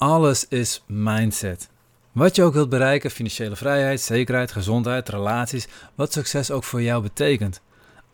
Alles 0.00 0.48
is 0.48 0.82
mindset. 0.86 1.68
Wat 2.12 2.36
je 2.36 2.42
ook 2.42 2.52
wilt 2.52 2.68
bereiken, 2.68 3.10
financiële 3.10 3.56
vrijheid, 3.56 4.00
zekerheid, 4.00 4.52
gezondheid, 4.52 5.08
relaties, 5.08 5.68
wat 5.94 6.12
succes 6.12 6.50
ook 6.50 6.64
voor 6.64 6.82
jou 6.82 7.02
betekent. 7.02 7.60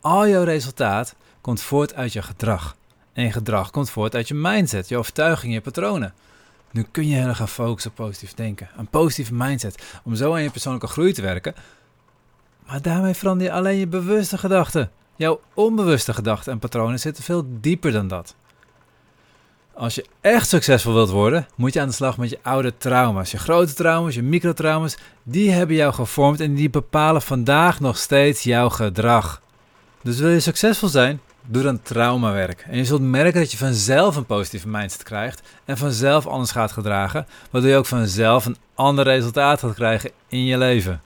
Al 0.00 0.28
jouw 0.28 0.42
resultaat 0.42 1.14
komt 1.40 1.60
voort 1.60 1.94
uit 1.94 2.12
je 2.12 2.22
gedrag. 2.22 2.76
En 3.12 3.24
je 3.24 3.32
gedrag 3.32 3.70
komt 3.70 3.90
voort 3.90 4.14
uit 4.14 4.28
je 4.28 4.34
mindset, 4.34 4.88
je 4.88 4.96
overtuigingen, 4.96 5.54
je 5.54 5.60
patronen. 5.60 6.14
Nu 6.70 6.86
kun 6.90 7.08
je 7.08 7.14
heel 7.14 7.28
erg 7.28 7.36
gaan 7.36 7.48
focussen 7.48 7.90
op 7.90 7.96
positief 7.96 8.34
denken. 8.34 8.68
Een 8.76 8.88
positieve 8.88 9.34
mindset, 9.34 9.82
om 10.04 10.14
zo 10.14 10.32
aan 10.32 10.42
je 10.42 10.50
persoonlijke 10.50 10.88
groei 10.88 11.12
te 11.12 11.22
werken. 11.22 11.54
Maar 12.66 12.82
daarmee 12.82 13.14
verander 13.14 13.46
je 13.46 13.52
alleen 13.52 13.78
je 13.78 13.86
bewuste 13.86 14.38
gedachten. 14.38 14.90
Jouw 15.16 15.40
onbewuste 15.54 16.14
gedachten 16.14 16.52
en 16.52 16.58
patronen 16.58 17.00
zitten 17.00 17.24
veel 17.24 17.46
dieper 17.60 17.92
dan 17.92 18.08
dat. 18.08 18.34
Als 19.78 19.94
je 19.94 20.04
echt 20.20 20.48
succesvol 20.48 20.92
wilt 20.92 21.10
worden, 21.10 21.46
moet 21.54 21.72
je 21.72 21.80
aan 21.80 21.88
de 21.88 21.94
slag 21.94 22.16
met 22.16 22.30
je 22.30 22.38
oude 22.42 22.76
trauma's. 22.76 23.30
Je 23.30 23.38
grote 23.38 23.74
trauma's, 23.74 24.14
je 24.14 24.22
microtrauma's, 24.22 24.96
die 25.22 25.50
hebben 25.50 25.76
jou 25.76 25.92
gevormd 25.92 26.40
en 26.40 26.54
die 26.54 26.70
bepalen 26.70 27.22
vandaag 27.22 27.80
nog 27.80 27.96
steeds 27.96 28.42
jouw 28.42 28.68
gedrag. 28.68 29.40
Dus 30.02 30.18
wil 30.18 30.30
je 30.30 30.40
succesvol 30.40 30.88
zijn, 30.88 31.20
doe 31.46 31.62
dan 31.62 31.82
traumawerk. 31.82 32.66
En 32.68 32.76
je 32.76 32.84
zult 32.84 33.00
merken 33.00 33.40
dat 33.40 33.50
je 33.50 33.56
vanzelf 33.56 34.16
een 34.16 34.26
positieve 34.26 34.68
mindset 34.68 35.02
krijgt 35.02 35.42
en 35.64 35.78
vanzelf 35.78 36.26
anders 36.26 36.50
gaat 36.50 36.72
gedragen, 36.72 37.26
waardoor 37.50 37.70
je 37.70 37.76
ook 37.76 37.86
vanzelf 37.86 38.46
een 38.46 38.56
ander 38.74 39.04
resultaat 39.04 39.60
gaat 39.60 39.74
krijgen 39.74 40.10
in 40.28 40.44
je 40.44 40.58
leven. 40.58 41.00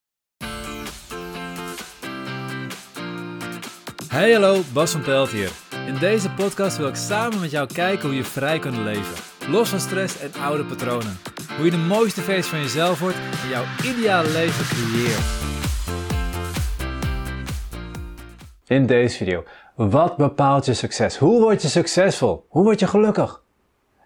Hey 4.08 4.32
hallo, 4.32 4.62
Bas 4.72 4.90
van 4.90 5.02
Pelt 5.02 5.30
hier. 5.30 5.69
In 5.90 5.98
deze 5.98 6.30
podcast 6.30 6.76
wil 6.76 6.88
ik 6.88 6.94
samen 6.94 7.40
met 7.40 7.50
jou 7.50 7.68
kijken 7.74 8.08
hoe 8.08 8.16
je 8.16 8.24
vrij 8.24 8.58
kunt 8.58 8.76
leven. 8.76 9.14
Los 9.48 9.68
van 9.68 9.80
stress 9.80 10.20
en 10.20 10.30
oude 10.42 10.64
patronen. 10.64 11.18
Hoe 11.56 11.64
je 11.64 11.70
de 11.70 11.76
mooiste 11.76 12.20
versie 12.20 12.50
van 12.50 12.60
jezelf 12.60 13.00
wordt 13.00 13.16
en 13.16 13.48
jouw 13.48 13.64
ideale 13.84 14.28
leven 14.28 14.64
creëert. 14.64 15.24
In 18.66 18.86
deze 18.86 19.16
video, 19.16 19.44
wat 19.74 20.16
bepaalt 20.16 20.64
je 20.64 20.74
succes? 20.74 21.16
Hoe 21.16 21.40
word 21.40 21.62
je 21.62 21.68
succesvol? 21.68 22.46
Hoe 22.48 22.62
word 22.62 22.80
je 22.80 22.86
gelukkig? 22.86 23.42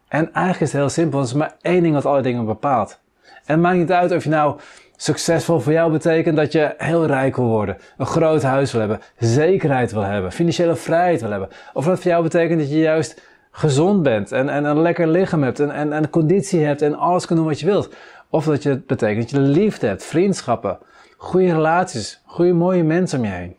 En 0.08 0.32
eigenlijk 0.32 0.60
is 0.60 0.72
het 0.72 0.80
heel 0.80 0.88
simpel, 0.88 1.18
er 1.18 1.24
is 1.24 1.32
maar 1.32 1.56
één 1.60 1.82
ding 1.82 1.94
wat 1.94 2.06
alle 2.06 2.22
dingen 2.22 2.44
bepaalt. 2.44 3.00
En 3.22 3.54
het 3.54 3.60
maakt 3.60 3.76
niet 3.76 3.92
uit 3.92 4.12
of 4.12 4.24
je 4.24 4.30
nou 4.30 4.60
Succesvol 4.96 5.60
voor 5.60 5.72
jou 5.72 5.92
betekent 5.92 6.36
dat 6.36 6.52
je 6.52 6.74
heel 6.76 7.06
rijk 7.06 7.36
wil 7.36 7.46
worden, 7.46 7.76
een 7.96 8.06
groot 8.06 8.42
huis 8.42 8.72
wil 8.72 8.80
hebben, 8.80 9.00
zekerheid 9.18 9.92
wil 9.92 10.02
hebben, 10.02 10.32
financiële 10.32 10.76
vrijheid 10.76 11.20
wil 11.20 11.30
hebben. 11.30 11.48
Of 11.72 11.84
dat 11.84 12.00
voor 12.00 12.10
jou 12.10 12.22
betekent 12.22 12.60
dat 12.60 12.70
je 12.70 12.78
juist 12.78 13.22
gezond 13.50 14.02
bent 14.02 14.32
en, 14.32 14.48
en 14.48 14.64
een 14.64 14.80
lekker 14.80 15.08
lichaam 15.08 15.42
hebt 15.42 15.60
en, 15.60 15.92
en, 15.92 16.10
conditie 16.10 16.64
hebt 16.64 16.82
en 16.82 16.94
alles 16.94 17.26
kan 17.26 17.36
doen 17.36 17.46
wat 17.46 17.60
je 17.60 17.66
wilt. 17.66 17.94
Of 18.28 18.44
dat 18.44 18.62
je, 18.62 18.68
het 18.68 18.86
betekent 18.86 19.30
dat 19.30 19.30
je 19.30 19.48
liefde 19.48 19.86
hebt, 19.86 20.04
vriendschappen, 20.04 20.78
goede 21.16 21.52
relaties, 21.52 22.22
goede 22.24 22.52
mooie 22.52 22.84
mensen 22.84 23.18
om 23.18 23.24
je 23.24 23.30
heen. 23.30 23.56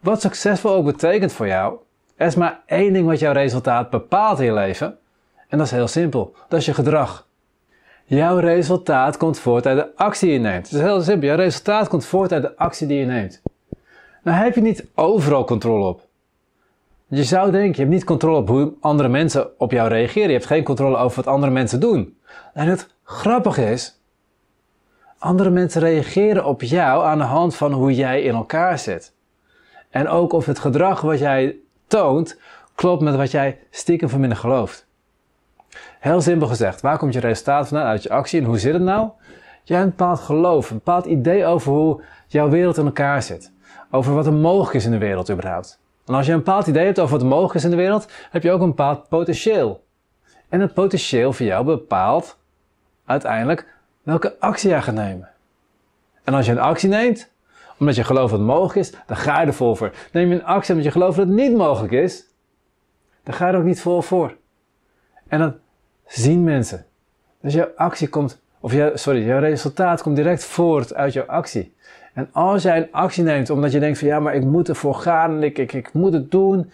Wat 0.00 0.20
succesvol 0.20 0.70
ook 0.70 0.84
betekent 0.84 1.32
voor 1.32 1.46
jou, 1.46 1.76
er 2.16 2.26
is 2.26 2.34
maar 2.34 2.60
één 2.66 2.92
ding 2.92 3.06
wat 3.06 3.18
jouw 3.18 3.32
resultaat 3.32 3.90
bepaalt 3.90 4.38
in 4.38 4.44
je 4.44 4.52
leven. 4.52 4.98
En 5.48 5.58
dat 5.58 5.66
is 5.66 5.72
heel 5.72 5.88
simpel. 5.88 6.34
Dat 6.48 6.58
is 6.58 6.66
je 6.66 6.74
gedrag. 6.74 7.26
Jouw 8.08 8.38
resultaat 8.38 9.16
komt 9.16 9.38
voort 9.38 9.66
uit 9.66 9.78
de 9.78 9.96
actie 9.96 10.28
die 10.28 10.38
je 10.38 10.42
neemt. 10.42 10.66
Het 10.66 10.76
is 10.76 10.80
heel 10.80 11.02
simpel. 11.02 11.28
Jouw 11.28 11.36
resultaat 11.36 11.88
komt 11.88 12.04
voort 12.04 12.32
uit 12.32 12.42
de 12.42 12.56
actie 12.56 12.86
die 12.86 12.98
je 12.98 13.04
neemt. 13.04 13.42
Nou 14.22 14.36
heb 14.44 14.54
je 14.54 14.60
niet 14.60 14.86
overal 14.94 15.44
controle 15.44 15.86
op. 15.86 16.06
Je 17.06 17.24
zou 17.24 17.50
denken, 17.50 17.70
je 17.70 17.80
hebt 17.80 17.90
niet 17.90 18.04
controle 18.04 18.36
op 18.36 18.48
hoe 18.48 18.72
andere 18.80 19.08
mensen 19.08 19.58
op 19.58 19.70
jou 19.70 19.88
reageren. 19.88 20.28
Je 20.28 20.34
hebt 20.34 20.46
geen 20.46 20.64
controle 20.64 20.96
over 20.96 21.16
wat 21.16 21.34
andere 21.34 21.52
mensen 21.52 21.80
doen. 21.80 22.18
En 22.54 22.66
het 22.66 22.94
grappige 23.02 23.70
is, 23.70 24.00
andere 25.18 25.50
mensen 25.50 25.80
reageren 25.80 26.44
op 26.44 26.62
jou 26.62 27.04
aan 27.04 27.18
de 27.18 27.24
hand 27.24 27.56
van 27.56 27.72
hoe 27.72 27.94
jij 27.94 28.22
in 28.22 28.34
elkaar 28.34 28.78
zit. 28.78 29.12
En 29.90 30.08
ook 30.08 30.32
of 30.32 30.46
het 30.46 30.58
gedrag 30.58 31.00
wat 31.00 31.18
jij 31.18 31.56
toont 31.86 32.38
klopt 32.74 33.02
met 33.02 33.16
wat 33.16 33.30
jij 33.30 33.58
stiekem 33.70 34.08
van 34.08 34.20
binnen 34.20 34.38
gelooft. 34.38 34.87
Heel 36.00 36.20
simpel 36.20 36.46
gezegd, 36.46 36.80
waar 36.80 36.98
komt 36.98 37.14
je 37.14 37.20
resultaat 37.20 37.68
vandaan? 37.68 37.86
Uit 37.86 38.02
je 38.02 38.10
actie. 38.10 38.40
En 38.40 38.46
hoe 38.46 38.58
zit 38.58 38.72
het 38.72 38.82
nou? 38.82 39.08
Jij 39.64 39.76
hebt 39.76 39.90
een 39.90 39.96
bepaald 39.96 40.20
geloof, 40.20 40.70
een 40.70 40.76
bepaald 40.76 41.06
idee 41.06 41.44
over 41.44 41.72
hoe 41.72 42.02
jouw 42.26 42.48
wereld 42.48 42.76
in 42.76 42.84
elkaar 42.84 43.22
zit. 43.22 43.52
Over 43.90 44.14
wat 44.14 44.26
er 44.26 44.32
mogelijk 44.32 44.74
is 44.74 44.84
in 44.84 44.90
de 44.90 44.98
wereld 44.98 45.30
überhaupt. 45.30 45.80
En 46.06 46.14
als 46.14 46.26
je 46.26 46.32
een 46.32 46.38
bepaald 46.38 46.66
idee 46.66 46.84
hebt 46.84 46.98
over 46.98 47.18
wat 47.18 47.28
mogelijk 47.28 47.54
is 47.54 47.64
in 47.64 47.70
de 47.70 47.76
wereld, 47.76 48.08
heb 48.30 48.42
je 48.42 48.50
ook 48.50 48.60
een 48.60 48.68
bepaald 48.68 49.08
potentieel. 49.08 49.84
En 50.48 50.60
het 50.60 50.74
potentieel 50.74 51.32
voor 51.32 51.46
jou 51.46 51.64
bepaalt 51.64 52.38
uiteindelijk 53.04 53.76
welke 54.02 54.36
actie 54.38 54.70
jij 54.70 54.82
gaat 54.82 54.94
nemen. 54.94 55.28
En 56.24 56.34
als 56.34 56.46
je 56.46 56.52
een 56.52 56.58
actie 56.58 56.88
neemt, 56.88 57.32
omdat 57.78 57.96
je 57.96 58.04
gelooft 58.04 58.30
dat 58.30 58.38
het 58.38 58.48
mogelijk 58.48 58.74
is, 58.74 58.92
dan 59.06 59.16
ga 59.16 59.40
je 59.40 59.46
er 59.46 59.54
vol 59.54 59.74
voor. 59.74 59.92
Neem 60.12 60.28
je 60.28 60.34
een 60.34 60.44
actie 60.44 60.70
omdat 60.70 60.86
je 60.86 60.92
gelooft 60.92 61.16
dat 61.16 61.26
het 61.26 61.36
niet 61.36 61.56
mogelijk 61.56 61.92
is, 61.92 62.24
dan 63.22 63.34
ga 63.34 63.46
je 63.46 63.52
er 63.52 63.58
ook 63.58 63.64
niet 63.64 63.80
vol 63.80 64.02
voor. 64.02 64.36
En 65.28 65.38
dan 65.38 65.54
zien 66.08 66.44
mensen. 66.44 66.84
Dus 67.40 67.54
jouw 67.54 67.70
actie 67.76 68.08
komt, 68.08 68.40
of 68.60 68.74
sorry, 68.94 69.24
jouw 69.24 69.38
resultaat 69.38 70.02
komt 70.02 70.16
direct 70.16 70.44
voort 70.44 70.94
uit 70.94 71.12
jouw 71.12 71.26
actie. 71.26 71.74
En 72.14 72.28
als 72.32 72.62
jij 72.62 72.76
een 72.76 72.88
actie 72.90 73.22
neemt 73.22 73.50
omdat 73.50 73.72
je 73.72 73.80
denkt 73.80 73.98
van 73.98 74.08
ja, 74.08 74.20
maar 74.20 74.34
ik 74.34 74.44
moet 74.44 74.68
ervoor 74.68 74.94
gaan 74.94 75.36
en 75.36 75.42
ik, 75.42 75.58
ik, 75.58 75.72
ik 75.72 75.92
moet 75.92 76.12
het 76.12 76.30
doen, 76.30 76.70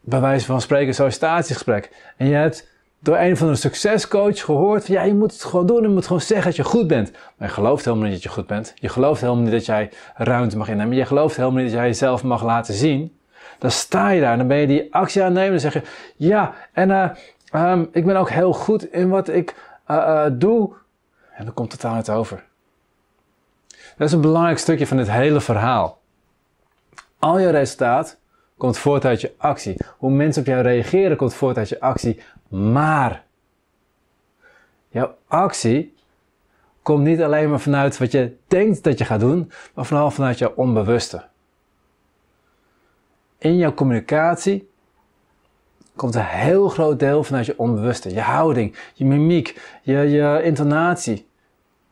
bij 0.00 0.20
wijze 0.20 0.46
van 0.46 0.60
spreken 0.60 0.94
sollicitatiegesprek. 0.94 1.90
En 2.16 2.26
je 2.26 2.34
hebt 2.34 2.68
door 2.98 3.16
een 3.16 3.36
van 3.36 3.48
de 3.48 3.54
succescoach 3.54 4.44
gehoord 4.44 4.84
van 4.84 4.94
ja, 4.94 5.02
je 5.02 5.14
moet 5.14 5.32
het 5.32 5.44
gewoon 5.44 5.66
doen, 5.66 5.82
je 5.82 5.88
moet 5.88 6.06
gewoon 6.06 6.20
zeggen 6.20 6.46
dat 6.46 6.56
je 6.56 6.64
goed 6.64 6.86
bent. 6.86 7.10
Maar 7.36 7.48
je 7.48 7.54
gelooft 7.54 7.84
helemaal 7.84 8.04
niet 8.04 8.14
dat 8.14 8.22
je 8.22 8.28
goed 8.28 8.46
bent. 8.46 8.72
Je 8.74 8.88
gelooft 8.88 9.20
helemaal 9.20 9.42
niet 9.42 9.52
dat 9.52 9.66
jij 9.66 9.90
ruimte 10.14 10.56
mag 10.56 10.68
innemen. 10.68 10.96
Je 10.96 11.06
gelooft 11.06 11.36
helemaal 11.36 11.62
niet 11.62 11.70
dat 11.70 11.78
jij 11.78 11.86
jezelf 11.86 12.22
mag 12.22 12.44
laten 12.44 12.74
zien. 12.74 13.16
Dan 13.58 13.70
sta 13.70 14.08
je 14.08 14.20
daar 14.20 14.32
en 14.32 14.38
dan 14.38 14.46
ben 14.46 14.56
je 14.56 14.66
die 14.66 14.94
actie 14.94 15.22
aan 15.22 15.26
het 15.26 15.36
nemen 15.36 15.54
en 15.54 15.62
dan 15.62 15.72
zeg 15.72 15.82
je 15.82 15.88
ja, 16.16 16.54
en 16.72 16.88
uh, 16.88 17.08
Ehm, 17.56 17.84
ik 17.92 18.04
ben 18.04 18.16
ook 18.16 18.30
heel 18.30 18.52
goed 18.52 18.92
in 18.92 19.08
wat 19.08 19.28
ik 19.28 19.54
uh, 19.90 19.96
uh, 19.96 20.26
doe. 20.32 20.72
En 21.32 21.44
dan 21.44 21.54
komt 21.54 21.70
totaal 21.70 21.94
uit 21.94 22.10
over. 22.10 22.44
Dat 23.96 24.06
is 24.08 24.12
een 24.12 24.20
belangrijk 24.20 24.58
stukje 24.58 24.86
van 24.86 24.96
dit 24.96 25.10
hele 25.10 25.40
verhaal. 25.40 26.00
Al 27.18 27.38
je 27.38 27.50
resultaat 27.50 28.18
komt 28.56 28.78
voort 28.78 29.04
uit 29.04 29.20
je 29.20 29.34
actie. 29.36 29.76
Hoe 29.98 30.10
mensen 30.10 30.42
op 30.42 30.48
jou 30.48 30.62
reageren 30.62 31.16
komt 31.16 31.34
voort 31.34 31.56
uit 31.56 31.68
je 31.68 31.80
actie. 31.80 32.20
Maar 32.48 33.24
jouw 34.88 35.16
actie 35.26 35.94
komt 36.82 37.04
niet 37.04 37.22
alleen 37.22 37.50
maar 37.50 37.60
vanuit 37.60 37.98
wat 37.98 38.12
je 38.12 38.36
denkt 38.46 38.84
dat 38.84 38.98
je 38.98 39.04
gaat 39.04 39.20
doen, 39.20 39.52
maar 39.74 39.86
vooral 39.86 40.10
vanuit 40.10 40.38
jouw 40.38 40.52
onbewuste. 40.56 41.24
In 43.38 43.56
jouw 43.56 43.74
communicatie 43.74 44.68
komt 45.96 46.14
een 46.14 46.24
heel 46.24 46.68
groot 46.68 46.98
deel 46.98 47.24
vanuit 47.24 47.46
je 47.46 47.58
onbewuste. 47.58 48.14
Je 48.14 48.20
houding, 48.20 48.76
je 48.94 49.04
mimiek, 49.04 49.78
je, 49.82 49.96
je 49.96 50.40
intonatie. 50.42 51.28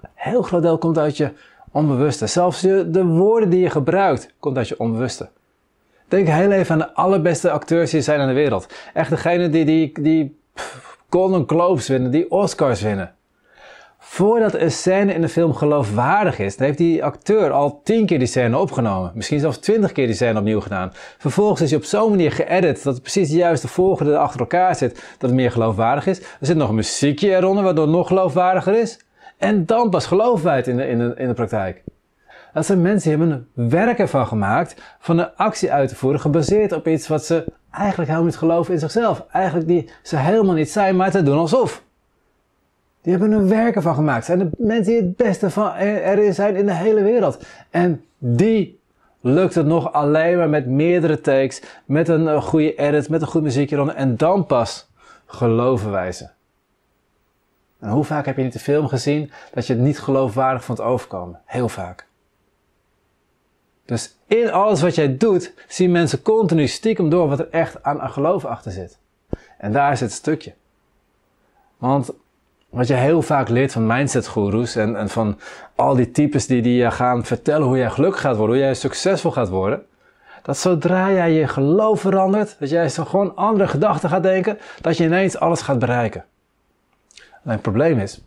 Een 0.00 0.08
heel 0.14 0.42
groot 0.42 0.62
deel 0.62 0.78
komt 0.78 0.98
uit 0.98 1.16
je 1.16 1.32
onbewuste. 1.70 2.26
Zelfs 2.26 2.60
de 2.60 3.04
woorden 3.04 3.50
die 3.50 3.60
je 3.60 3.70
gebruikt, 3.70 4.34
komt 4.38 4.56
uit 4.56 4.68
je 4.68 4.78
onbewuste. 4.78 5.28
Denk 6.08 6.28
heel 6.28 6.50
even 6.50 6.72
aan 6.72 6.78
de 6.78 6.94
allerbeste 6.94 7.50
acteurs 7.50 7.90
die 7.90 7.98
er 7.98 8.04
zijn 8.04 8.20
in 8.20 8.26
de 8.26 8.32
wereld. 8.32 8.66
Echt 8.94 9.10
degene 9.10 9.48
die, 9.48 9.64
die, 9.64 10.00
die 10.00 10.40
Golden 11.10 11.44
Globes 11.46 11.88
winnen, 11.88 12.10
die 12.10 12.30
Oscars 12.30 12.82
winnen. 12.82 13.14
Voordat 14.06 14.54
een 14.54 14.70
scène 14.70 15.14
in 15.14 15.20
de 15.20 15.28
film 15.28 15.54
geloofwaardig 15.54 16.38
is, 16.38 16.56
dan 16.56 16.66
heeft 16.66 16.78
die 16.78 17.04
acteur 17.04 17.50
al 17.50 17.80
tien 17.84 18.06
keer 18.06 18.18
die 18.18 18.28
scène 18.28 18.58
opgenomen. 18.58 19.12
Misschien 19.14 19.40
zelfs 19.40 19.58
twintig 19.58 19.92
keer 19.92 20.06
die 20.06 20.14
scène 20.14 20.38
opnieuw 20.38 20.60
gedaan. 20.60 20.92
Vervolgens 21.18 21.60
is 21.60 21.70
hij 21.70 21.78
op 21.78 21.84
zo'n 21.84 22.10
manier 22.10 22.32
geëdit 22.32 22.82
dat 22.82 22.92
het 22.92 23.02
precies 23.02 23.28
de 23.28 23.36
juiste 23.36 23.68
volgorde 23.68 24.18
achter 24.18 24.40
elkaar 24.40 24.76
zit, 24.76 24.94
dat 24.94 25.30
het 25.30 25.32
meer 25.32 25.50
geloofwaardig 25.50 26.06
is. 26.06 26.18
Er 26.18 26.46
zit 26.46 26.56
nog 26.56 26.68
een 26.68 26.74
muziekje 26.74 27.36
eronder, 27.36 27.64
waardoor 27.64 27.84
het 27.84 27.94
nog 27.94 28.06
geloofwaardiger 28.06 28.80
is. 28.80 28.98
En 29.38 29.66
dan 29.66 29.90
pas 29.90 30.06
geloven 30.06 30.44
wij 30.44 30.56
het 30.56 30.66
in 30.66 30.76
de, 30.76 30.86
in 30.86 30.98
de, 30.98 31.14
in 31.16 31.28
de 31.28 31.34
praktijk. 31.34 31.82
Dat 32.52 32.66
zijn 32.66 32.82
mensen 32.82 33.10
die 33.10 33.18
hebben 33.18 33.48
een 33.56 33.70
werk 33.70 33.98
ervan 33.98 34.26
gemaakt 34.26 34.82
van 34.98 35.18
een 35.18 35.34
actie 35.36 35.72
uit 35.72 35.88
te 35.88 35.96
voeren, 35.96 36.20
gebaseerd 36.20 36.72
op 36.72 36.88
iets 36.88 37.08
wat 37.08 37.24
ze 37.24 37.44
eigenlijk 37.70 38.08
helemaal 38.08 38.30
niet 38.30 38.38
geloven 38.38 38.72
in 38.72 38.80
zichzelf. 38.80 39.24
Eigenlijk 39.32 39.68
die 39.68 39.90
ze 40.02 40.16
helemaal 40.16 40.54
niet 40.54 40.70
zijn, 40.70 40.96
maar 40.96 41.10
te 41.10 41.22
doen 41.22 41.38
alsof. 41.38 41.83
Die 43.04 43.12
hebben 43.12 43.32
er 43.32 43.48
werken 43.48 43.82
van 43.82 43.94
gemaakt. 43.94 44.24
Zijn 44.24 44.38
de 44.38 44.50
mensen 44.56 44.84
die 44.84 45.02
het 45.02 45.16
beste 45.16 45.50
van 45.50 45.74
erin 45.74 46.34
zijn 46.34 46.56
in 46.56 46.66
de 46.66 46.74
hele 46.74 47.02
wereld. 47.02 47.44
En 47.70 48.04
die 48.18 48.80
lukt 49.20 49.54
het 49.54 49.66
nog 49.66 49.92
alleen 49.92 50.36
maar 50.36 50.48
met 50.48 50.66
meerdere 50.66 51.20
takes, 51.20 51.62
met 51.84 52.08
een 52.08 52.28
eh, 52.28 52.42
goede 52.42 52.74
edit, 52.74 53.08
met 53.08 53.20
een 53.20 53.26
goed 53.26 53.42
muziekje 53.42 53.74
eronder. 53.74 53.94
En 53.94 54.16
dan 54.16 54.46
pas 54.46 54.90
geloven 55.26 55.90
wij 55.90 56.12
ze. 56.12 56.28
En 57.80 57.88
hoe 57.88 58.04
vaak 58.04 58.26
heb 58.26 58.36
je 58.36 58.42
niet 58.42 58.52
de 58.52 58.58
film 58.58 58.88
gezien 58.88 59.30
dat 59.52 59.66
je 59.66 59.72
het 59.72 59.82
niet 59.82 60.00
geloofwaardig 60.00 60.64
vond 60.64 60.80
overkomen? 60.80 61.40
Heel 61.44 61.68
vaak. 61.68 62.06
Dus 63.84 64.16
in 64.26 64.52
alles 64.52 64.82
wat 64.82 64.94
jij 64.94 65.16
doet, 65.16 65.54
zien 65.68 65.90
mensen 65.90 66.22
continu 66.22 66.66
stiekem 66.66 67.08
door 67.08 67.28
wat 67.28 67.38
er 67.38 67.50
echt 67.50 67.82
aan, 67.82 68.00
aan 68.00 68.10
geloof 68.10 68.44
achter 68.44 68.72
zit. 68.72 68.98
En 69.58 69.72
daar 69.72 69.92
is 69.92 70.00
het 70.00 70.12
stukje. 70.12 70.54
Want 71.78 72.12
Wat 72.74 72.86
je 72.86 72.94
heel 72.94 73.22
vaak 73.22 73.48
leert 73.48 73.72
van 73.72 73.86
mindset 73.86 74.26
gurus 74.26 74.76
en, 74.76 74.96
en 74.96 75.08
van 75.08 75.38
al 75.74 75.94
die 75.94 76.10
types 76.10 76.46
die, 76.46 76.62
die 76.62 76.76
je 76.76 76.90
gaan 76.90 77.24
vertellen 77.24 77.66
hoe 77.66 77.76
jij 77.76 77.90
gelukkig 77.90 78.20
gaat 78.20 78.36
worden, 78.36 78.56
hoe 78.56 78.64
jij 78.64 78.74
succesvol 78.74 79.30
gaat 79.30 79.48
worden. 79.48 79.86
Dat 80.42 80.58
zodra 80.58 81.12
jij 81.12 81.32
je 81.32 81.48
geloof 81.48 82.00
verandert, 82.00 82.56
dat 82.58 82.70
jij 82.70 82.88
zo 82.88 83.04
gewoon 83.04 83.36
andere 83.36 83.68
gedachten 83.68 84.08
gaat 84.08 84.22
denken, 84.22 84.58
dat 84.80 84.96
je 84.96 85.04
ineens 85.04 85.38
alles 85.38 85.60
gaat 85.60 85.78
bereiken. 85.78 86.24
Alleen 87.16 87.30
het 87.44 87.62
probleem 87.62 87.98
is, 87.98 88.20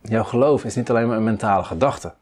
jouw 0.00 0.24
geloof 0.24 0.64
is 0.64 0.74
niet 0.74 0.90
alleen 0.90 1.08
maar 1.08 1.16
een 1.16 1.24
mentale 1.24 1.64
gedachte. 1.64 2.12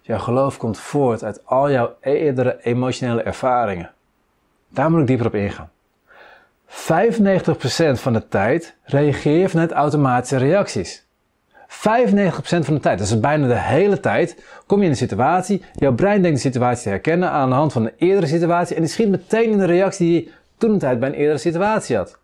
Jouw 0.00 0.18
geloof 0.18 0.56
komt 0.56 0.78
voort 0.78 1.24
uit 1.24 1.46
al 1.46 1.70
jouw 1.70 1.96
eerdere 2.00 2.62
emotionele 2.62 3.22
ervaringen. 3.22 3.90
Daar 4.68 4.90
moet 4.90 5.00
ik 5.00 5.06
dieper 5.06 5.26
op 5.26 5.34
ingaan. 5.34 5.70
95% 6.68 6.72
van 7.92 8.12
de 8.12 8.28
tijd 8.28 8.76
reageer 8.82 9.38
je 9.38 9.48
vanuit 9.48 9.72
automatische 9.72 10.36
reacties. 10.36 11.06
95% 11.68 11.68
van 12.38 12.74
de 12.74 12.80
tijd, 12.80 12.98
dat 12.98 13.06
is 13.06 13.20
bijna 13.20 13.46
de 13.46 13.58
hele 13.58 14.00
tijd, 14.00 14.42
kom 14.66 14.78
je 14.78 14.84
in 14.84 14.90
een 14.90 14.96
situatie, 14.96 15.62
jouw 15.72 15.94
brein 15.94 16.22
denkt 16.22 16.42
de 16.42 16.48
situatie 16.48 16.82
te 16.82 16.88
herkennen 16.88 17.30
aan 17.30 17.48
de 17.48 17.54
hand 17.54 17.72
van 17.72 17.84
een 17.84 17.92
eerdere 17.96 18.26
situatie 18.26 18.76
en 18.76 18.82
die 18.82 18.90
schiet 18.90 19.08
meteen 19.08 19.50
in 19.50 19.58
de 19.58 19.64
reactie 19.64 20.06
die 20.06 20.24
je 20.24 20.30
toen 20.58 20.72
een 20.72 20.78
tijd 20.78 21.00
bij 21.00 21.08
een 21.08 21.14
eerdere 21.14 21.38
situatie 21.38 21.96
had. 21.96 22.18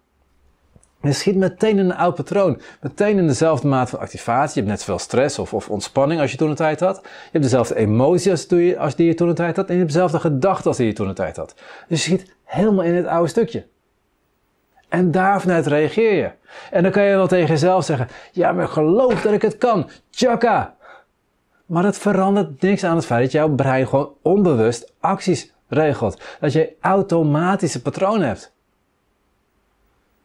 Je 1.02 1.12
schiet 1.12 1.36
meteen 1.36 1.78
in 1.78 1.84
een 1.84 1.96
oud 1.96 2.14
patroon. 2.14 2.60
Meteen 2.80 3.18
in 3.18 3.26
dezelfde 3.26 3.68
maat 3.68 3.90
van 3.90 3.98
activatie. 3.98 4.54
Je 4.54 4.68
hebt 4.68 4.70
net 4.70 4.80
zoveel 4.80 4.98
stress 4.98 5.38
of, 5.38 5.54
of 5.54 5.68
ontspanning 5.68 6.20
als 6.20 6.30
je 6.30 6.36
toen 6.36 6.50
een 6.50 6.56
tijd 6.56 6.80
had. 6.80 7.00
Je 7.02 7.28
hebt 7.32 7.44
dezelfde 7.44 8.46
die, 8.48 8.78
als 8.78 8.94
die 8.94 9.06
je 9.06 9.14
toen 9.14 9.28
een 9.28 9.34
tijd 9.34 9.56
had. 9.56 9.66
En 9.66 9.72
je 9.72 9.78
hebt 9.78 9.92
dezelfde 9.92 10.20
gedachten 10.20 10.66
als 10.66 10.76
die 10.76 10.86
je 10.86 10.92
toen 10.92 11.08
een 11.08 11.14
tijd 11.14 11.36
had. 11.36 11.54
Dus 11.88 12.06
je 12.06 12.14
schiet 12.14 12.34
helemaal 12.44 12.84
in 12.84 12.94
het 12.94 13.06
oude 13.06 13.28
stukje. 13.28 13.64
En 14.92 15.10
daar 15.10 15.40
vanuit 15.40 15.66
reageer 15.66 16.14
je. 16.14 16.30
En 16.70 16.82
dan 16.82 16.92
kan 16.92 17.02
je 17.02 17.14
wel 17.14 17.26
tegen 17.26 17.48
jezelf 17.48 17.84
zeggen: 17.84 18.08
Ja, 18.32 18.52
maar 18.52 18.68
geloof 18.68 19.22
dat 19.22 19.32
ik 19.32 19.42
het 19.42 19.58
kan. 19.58 19.90
Tjaka! 20.10 20.74
Maar 21.66 21.82
dat 21.82 21.98
verandert 21.98 22.60
niks 22.60 22.84
aan 22.84 22.96
het 22.96 23.06
feit 23.06 23.22
dat 23.22 23.32
jouw 23.32 23.48
brein 23.48 23.88
gewoon 23.88 24.14
onbewust 24.22 24.92
acties 25.00 25.52
regelt. 25.68 26.22
Dat 26.40 26.52
je 26.52 26.72
automatische 26.80 27.82
patronen 27.82 28.26
hebt. 28.26 28.52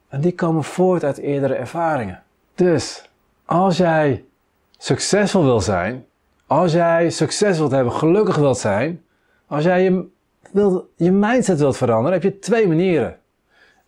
En 0.07 0.21
die 0.21 0.35
komen 0.35 0.63
voort 0.63 1.03
uit 1.03 1.17
eerdere 1.17 1.55
ervaringen. 1.55 2.23
Dus 2.55 3.09
als 3.45 3.77
jij 3.77 4.25
succesvol 4.77 5.43
wil 5.43 5.61
zijn, 5.61 6.05
als 6.47 6.71
jij 6.71 7.09
succes 7.09 7.57
wilt 7.57 7.71
hebben, 7.71 7.93
gelukkig 7.93 8.35
wilt 8.35 8.57
zijn, 8.57 9.03
als 9.47 9.63
jij 9.63 9.83
je, 9.83 10.07
wil, 10.51 10.89
je 10.95 11.11
mindset 11.11 11.59
wilt 11.59 11.77
veranderen, 11.77 12.13
heb 12.13 12.23
je 12.23 12.39
twee 12.39 12.67
manieren. 12.67 13.19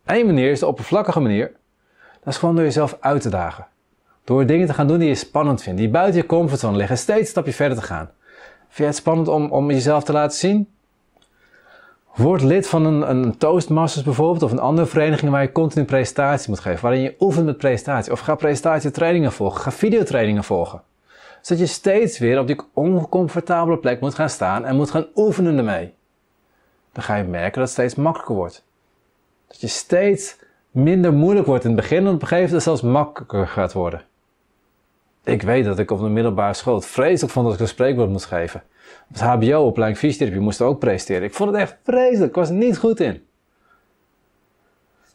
Eén 0.10 0.26
manier 0.26 0.52
is 0.52 0.60
de 0.60 0.68
oppervlakkige 0.68 1.20
manier. 1.20 1.52
Dat 2.20 2.34
is 2.34 2.38
gewoon 2.38 2.56
door 2.56 2.64
jezelf 2.64 2.98
uit 3.00 3.22
te 3.22 3.30
dagen. 3.30 3.68
Door 4.24 4.46
dingen 4.46 4.68
te 4.68 4.74
gaan 4.74 4.88
doen 4.88 5.00
die 5.00 5.08
je 5.08 5.16
spannend 5.16 5.64
vindt, 5.64 5.80
die 5.80 5.90
buiten 5.90 6.22
je 6.22 6.28
comfortzone 6.28 6.78
liggen, 6.78 6.98
steeds 6.98 7.20
een 7.20 7.26
stapje 7.26 7.54
verder 7.54 7.78
te 7.78 7.84
gaan. 7.84 8.10
Vind 8.58 8.78
je 8.78 8.84
het 8.84 8.96
spannend 8.96 9.28
om, 9.28 9.52
om 9.52 9.72
jezelf 9.72 10.04
te 10.04 10.12
laten 10.12 10.38
zien? 10.38 10.70
Word 12.16 12.42
lid 12.42 12.68
van 12.68 12.86
een, 12.86 13.10
een 13.10 13.38
Toastmasters 13.38 14.06
bijvoorbeeld 14.06 14.44
of 14.44 14.52
een 14.52 14.60
andere 14.60 14.88
vereniging 14.88 15.32
waar 15.32 15.42
je 15.42 15.52
continu 15.52 15.86
presentaties 15.86 16.48
moet 16.48 16.60
geven, 16.60 16.82
waarin 16.82 17.02
je 17.02 17.16
oefent 17.20 17.46
met 17.46 17.58
presentaties. 17.58 18.12
Of 18.12 18.20
ga 18.20 18.36
presentatietrainingen 18.36 19.32
volgen, 19.32 19.62
ga 19.62 19.72
videotrainingen 19.72 20.44
volgen. 20.44 20.82
Zodat 21.42 21.64
je 21.64 21.74
steeds 21.74 22.20
weer 22.20 22.40
op 22.40 22.48
die 22.48 22.62
oncomfortabele 22.74 23.78
plek 23.78 24.00
moet 24.00 24.16
gaan 24.16 24.30
staan 24.30 24.66
en 24.66 24.76
moet 24.76 24.92
gaan 24.92 25.08
oefenen 25.16 25.58
ermee. 25.58 25.94
Dan 26.92 27.04
ga 27.04 27.16
je 27.16 27.24
merken 27.24 27.60
dat 27.60 27.62
het 27.62 27.70
steeds 27.70 27.96
makkelijker 27.96 28.36
wordt. 28.36 28.68
Dat 29.50 29.62
je 29.62 29.68
steeds 29.68 30.38
minder 30.72 31.14
moeilijk 31.14 31.48
wordt 31.48 31.64
in 31.64 31.72
het 31.72 31.80
begin 31.80 31.98
en 31.98 32.14
op 32.14 32.22
een 32.22 32.28
gegeven 32.28 32.46
moment 32.46 32.64
zelfs 32.64 32.82
makkelijker 32.82 33.48
gaat 33.48 33.74
worden. 33.74 34.02
Ik 35.24 35.42
weet 35.42 35.66
dat 35.66 35.80
ik 35.80 35.92
op 35.92 36.00
de 36.00 36.10
middelbare 36.10 36.54
school 36.54 36.76
het 36.76 36.86
vreselijk 36.86 37.34
vond 37.34 37.46
dat 37.46 37.56
ik 37.56 37.62
een 37.62 37.68
spreekwoord 37.68 38.10
moest 38.10 38.26
geven. 38.26 38.64
Op 39.10 39.14
het 39.14 39.22
HBO, 39.22 39.66
opleiding 39.66 40.00
fysiotherapie, 40.00 40.42
moest 40.42 40.62
ook 40.62 40.80
presteren. 40.80 41.24
Ik 41.24 41.34
vond 41.34 41.52
het 41.52 41.60
echt 41.60 41.78
vreselijk, 41.84 42.30
ik 42.30 42.36
was 42.36 42.50
er 42.50 42.56
niet 42.56 42.78
goed 42.78 43.00
in. 43.00 43.24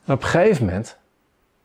Op 0.06 0.22
een 0.22 0.28
gegeven 0.28 0.64
moment 0.64 0.98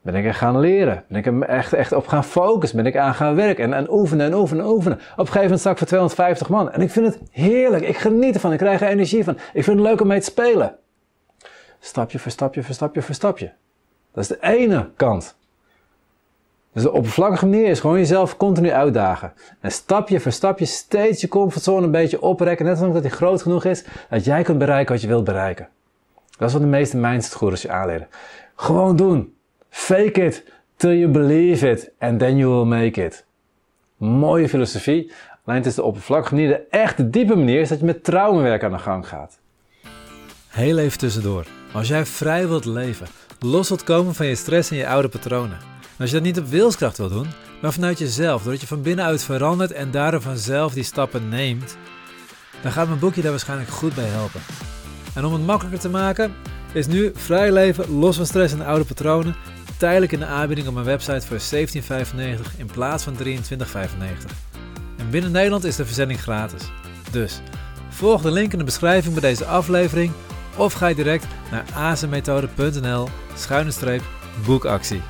ben 0.01 0.15
ik 0.15 0.25
er 0.25 0.33
gaan 0.33 0.59
leren. 0.59 1.03
Ben 1.07 1.17
ik 1.17 1.25
er 1.25 1.41
echt, 1.41 1.73
echt 1.73 1.91
op 1.91 2.07
gaan 2.07 2.23
focussen. 2.23 2.77
Ben 2.77 2.85
ik 2.85 2.97
aan 2.97 3.13
gaan 3.13 3.35
werken 3.35 3.63
en, 3.63 3.73
en 3.73 3.91
oefenen 3.91 4.25
en 4.25 4.33
oefenen 4.33 4.63
en 4.63 4.71
oefenen. 4.71 4.97
Op 4.97 5.17
een 5.17 5.25
gegeven 5.25 5.41
moment 5.41 5.59
sta 5.59 5.71
ik 5.71 5.77
voor 5.77 5.87
250 5.87 6.49
man. 6.49 6.71
En 6.71 6.81
ik 6.81 6.91
vind 6.91 7.05
het 7.05 7.19
heerlijk. 7.31 7.83
Ik 7.83 7.97
geniet 7.97 8.33
ervan. 8.33 8.51
Ik 8.51 8.57
krijg 8.57 8.81
er 8.81 8.87
energie 8.87 9.23
van. 9.23 9.37
Ik 9.53 9.63
vind 9.63 9.79
het 9.79 9.87
leuk 9.87 10.01
om 10.01 10.07
mee 10.07 10.19
te 10.19 10.25
spelen. 10.25 10.75
Stapje 11.79 12.19
voor 12.19 12.31
stapje 12.31 12.63
voor 12.63 12.73
stapje 12.73 13.01
voor 13.01 13.15
stapje. 13.15 13.51
Dat 14.11 14.23
is 14.23 14.29
de 14.29 14.37
ene 14.41 14.89
kant. 14.95 15.37
Dus 16.73 16.83
de 16.83 16.91
oppervlakkige 16.91 17.45
manier 17.45 17.67
is 17.67 17.79
gewoon 17.79 17.97
jezelf 17.97 18.37
continu 18.37 18.71
uitdagen. 18.71 19.33
En 19.59 19.71
stapje 19.71 20.19
voor 20.19 20.31
stapje 20.31 20.65
steeds 20.65 21.21
je 21.21 21.27
comfortzone 21.27 21.85
een 21.85 21.91
beetje 21.91 22.21
oprekken. 22.21 22.65
Net 22.65 22.75
zolang 22.75 22.93
dat 22.93 23.03
die 23.03 23.11
groot 23.11 23.41
genoeg 23.41 23.65
is 23.65 23.83
dat 24.09 24.25
jij 24.25 24.43
kunt 24.43 24.57
bereiken 24.57 24.93
wat 24.93 25.01
je 25.01 25.07
wilt 25.07 25.23
bereiken. 25.23 25.67
Dat 26.37 26.47
is 26.47 26.53
wat 26.53 26.61
de 26.61 26.67
meeste 26.67 26.97
mindset 26.97 27.61
je 27.61 27.71
aanleren. 27.71 28.07
Gewoon 28.55 28.95
doen. 28.95 29.33
Fake 29.69 30.25
it 30.25 30.43
till 30.75 30.97
you 30.97 31.11
believe 31.11 31.69
it 31.69 31.91
and 31.99 32.19
then 32.19 32.37
you 32.37 32.53
will 32.53 32.79
make 32.79 33.05
it. 33.05 33.25
Mooie 33.97 34.49
filosofie. 34.49 35.11
Alleen 35.45 35.57
het 35.57 35.69
is 35.69 35.75
de 35.75 35.83
oppervlakkige 35.83 36.33
manier. 36.33 36.49
De 36.49 36.65
echte 36.69 37.09
diepe 37.09 37.35
manier 37.35 37.59
is 37.59 37.69
dat 37.69 37.79
je 37.79 37.85
met 37.85 38.03
traumawerk 38.03 38.63
aan 38.63 38.71
de 38.71 38.77
gang 38.77 39.07
gaat. 39.07 39.39
Heel 40.47 40.77
even 40.77 40.97
tussendoor. 40.97 41.58
Als 41.71 41.87
jij 41.87 42.05
vrij 42.05 42.47
wilt 42.47 42.65
leven, 42.65 43.07
los 43.39 43.67
wilt 43.69 43.83
komen 43.83 44.15
van 44.15 44.25
je 44.25 44.35
stress 44.35 44.69
en 44.69 44.77
je 44.77 44.87
oude 44.87 45.07
patronen 45.07 45.69
als 45.99 46.09
je 46.09 46.15
dat 46.15 46.25
niet 46.25 46.39
op 46.39 46.47
wilskracht 46.47 46.97
wil 46.97 47.09
doen, 47.09 47.27
maar 47.61 47.73
vanuit 47.73 47.99
jezelf, 47.99 48.41
doordat 48.41 48.61
je 48.61 48.67
van 48.67 48.81
binnenuit 48.81 49.23
verandert 49.23 49.71
en 49.71 49.91
daardoor 49.91 50.21
vanzelf 50.21 50.73
die 50.73 50.83
stappen 50.83 51.29
neemt, 51.29 51.77
dan 52.61 52.71
gaat 52.71 52.87
mijn 52.87 52.99
boekje 52.99 53.21
daar 53.21 53.31
waarschijnlijk 53.31 53.69
goed 53.69 53.95
bij 53.95 54.07
helpen. 54.07 54.41
En 55.13 55.25
om 55.25 55.33
het 55.33 55.45
makkelijker 55.45 55.81
te 55.81 55.89
maken, 55.89 56.33
is 56.73 56.87
nu 56.87 57.11
vrij 57.15 57.51
leven 57.51 57.99
los 57.99 58.15
van 58.15 58.25
stress 58.25 58.53
en 58.53 58.61
oude 58.61 58.85
patronen 58.85 59.35
tijdelijk 59.77 60.11
in 60.11 60.19
de 60.19 60.25
aanbieding 60.25 60.67
op 60.67 60.73
mijn 60.73 60.85
website 60.85 61.27
voor 61.27 61.57
17,95 62.47 62.57
in 62.57 62.65
plaats 62.65 63.03
van 63.03 63.17
23,95. 63.23 63.29
En 64.97 65.09
binnen 65.09 65.31
Nederland 65.31 65.63
is 65.63 65.75
de 65.75 65.85
verzending 65.85 66.21
gratis. 66.21 66.63
Dus 67.11 67.41
volg 67.89 68.21
de 68.21 68.31
link 68.31 68.51
in 68.51 68.57
de 68.57 68.63
beschrijving 68.65 69.13
bij 69.13 69.29
deze 69.29 69.45
aflevering 69.45 70.11
of 70.59 70.73
ga 70.73 70.87
je 70.87 70.95
direct 70.95 71.27
naar 71.51 71.65
azenmethode.nl 71.75 73.07
schuine 73.35 73.99
boekactie 74.45 75.01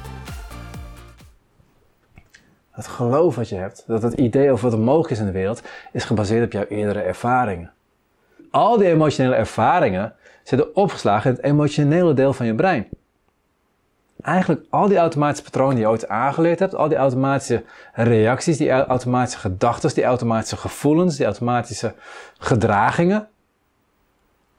het 2.79 2.87
geloof 2.87 3.35
wat 3.35 3.49
je 3.49 3.55
hebt, 3.55 3.83
dat 3.87 4.01
het 4.01 4.13
idee 4.13 4.51
over 4.51 4.63
wat 4.63 4.73
er 4.73 4.85
mogelijk 4.85 5.11
is 5.11 5.19
in 5.19 5.25
de 5.25 5.31
wereld, 5.31 5.61
is 5.91 6.03
gebaseerd 6.03 6.45
op 6.45 6.51
jouw 6.51 6.65
eerdere 6.65 7.01
ervaringen. 7.01 7.71
Al 8.51 8.77
die 8.77 8.87
emotionele 8.87 9.35
ervaringen 9.35 10.13
zitten 10.43 10.75
opgeslagen 10.75 11.29
in 11.29 11.35
het 11.35 11.45
emotionele 11.45 12.13
deel 12.13 12.33
van 12.33 12.45
je 12.45 12.55
brein. 12.55 12.87
Eigenlijk 14.21 14.65
al 14.69 14.87
die 14.87 14.97
automatische 14.97 15.43
patronen 15.43 15.75
die 15.75 15.83
je 15.83 15.89
ooit 15.89 16.07
aangeleerd 16.07 16.59
hebt, 16.59 16.75
al 16.75 16.87
die 16.87 16.97
automatische 16.97 17.63
reacties, 17.93 18.57
die 18.57 18.71
automatische 18.71 19.39
gedachten, 19.39 19.93
die 19.93 20.03
automatische 20.03 20.57
gevoelens, 20.57 21.15
die 21.15 21.25
automatische 21.25 21.93
gedragingen, 22.37 23.27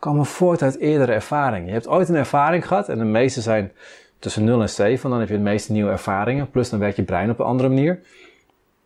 komen 0.00 0.26
voort 0.26 0.62
uit 0.62 0.78
eerdere 0.78 1.12
ervaringen. 1.12 1.66
Je 1.66 1.72
hebt 1.72 1.88
ooit 1.88 2.08
een 2.08 2.14
ervaring 2.14 2.66
gehad 2.66 2.88
en 2.88 2.98
de 2.98 3.04
meeste 3.04 3.40
zijn 3.40 3.72
tussen 4.18 4.44
0 4.44 4.60
en 4.60 4.68
7, 4.68 5.10
dan 5.10 5.18
heb 5.18 5.28
je 5.28 5.34
de 5.34 5.40
meeste 5.40 5.72
nieuwe 5.72 5.90
ervaringen. 5.90 6.50
Plus 6.50 6.70
dan 6.70 6.78
werkt 6.78 6.96
je 6.96 7.02
brein 7.02 7.30
op 7.30 7.38
een 7.38 7.46
andere 7.46 7.68
manier. 7.68 8.00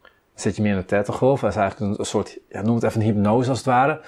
Dan 0.00 0.10
zit 0.42 0.56
je 0.56 0.62
meer 0.62 0.72
in 0.72 0.78
de 0.78 0.84
tettegolf. 0.84 1.40
Dat 1.40 1.50
is 1.50 1.56
eigenlijk 1.56 1.98
een 1.98 2.04
soort, 2.04 2.38
ja, 2.48 2.62
noem 2.62 2.74
het 2.74 2.84
even 2.84 3.00
een 3.00 3.06
hypnose 3.06 3.48
als 3.48 3.58
het 3.58 3.66
ware. 3.66 4.00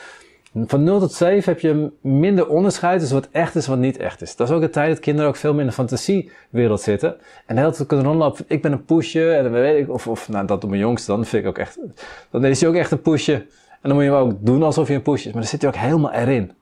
Van 0.66 0.82
0 0.82 0.98
tot 1.00 1.12
7 1.12 1.52
heb 1.52 1.60
je 1.60 1.90
minder 2.00 2.48
onderscheid 2.48 2.98
tussen 2.98 3.20
wat 3.20 3.28
echt 3.32 3.54
is 3.54 3.64
en 3.64 3.70
wat 3.70 3.78
niet 3.78 3.96
echt 3.96 4.22
is. 4.22 4.36
Dat 4.36 4.48
is 4.48 4.54
ook 4.54 4.60
de 4.60 4.70
tijd 4.70 4.88
dat 4.88 5.00
kinderen 5.00 5.28
ook 5.28 5.36
veel 5.36 5.52
meer 5.52 5.60
in 5.60 5.66
de 5.66 5.72
fantasiewereld 5.72 6.80
zitten. 6.80 7.16
En 7.46 7.54
de 7.54 7.60
hele 7.60 7.72
tijd 7.72 7.88
kunnen 7.88 8.06
rondlopen, 8.06 8.44
ik 8.48 8.62
ben 8.62 8.72
een 8.72 8.84
poesje, 8.84 9.32
en 9.32 9.42
dan 9.42 9.52
weet 9.52 9.82
ik, 9.82 9.90
of, 9.90 10.06
of 10.06 10.28
nou, 10.28 10.46
dat 10.46 10.60
doet 10.60 10.70
mijn 10.70 10.82
jongste 10.82 11.10
dan, 11.10 11.24
vind 11.24 11.42
ik 11.42 11.48
ook 11.48 11.58
echt, 11.58 11.78
dan 12.30 12.44
is 12.44 12.60
hij 12.60 12.68
ook 12.68 12.74
echt 12.74 12.90
een 12.90 13.00
poesje. 13.00 13.32
En 13.82 13.92
dan 13.92 13.94
moet 13.94 14.04
je 14.04 14.10
ook 14.10 14.32
doen 14.40 14.62
alsof 14.62 14.88
je 14.88 14.94
een 14.94 15.02
poesje 15.02 15.26
is, 15.26 15.32
maar 15.32 15.42
dan 15.42 15.50
zit 15.50 15.62
hij 15.62 15.70
ook 15.70 15.76
helemaal 15.76 16.12
erin. 16.12 16.52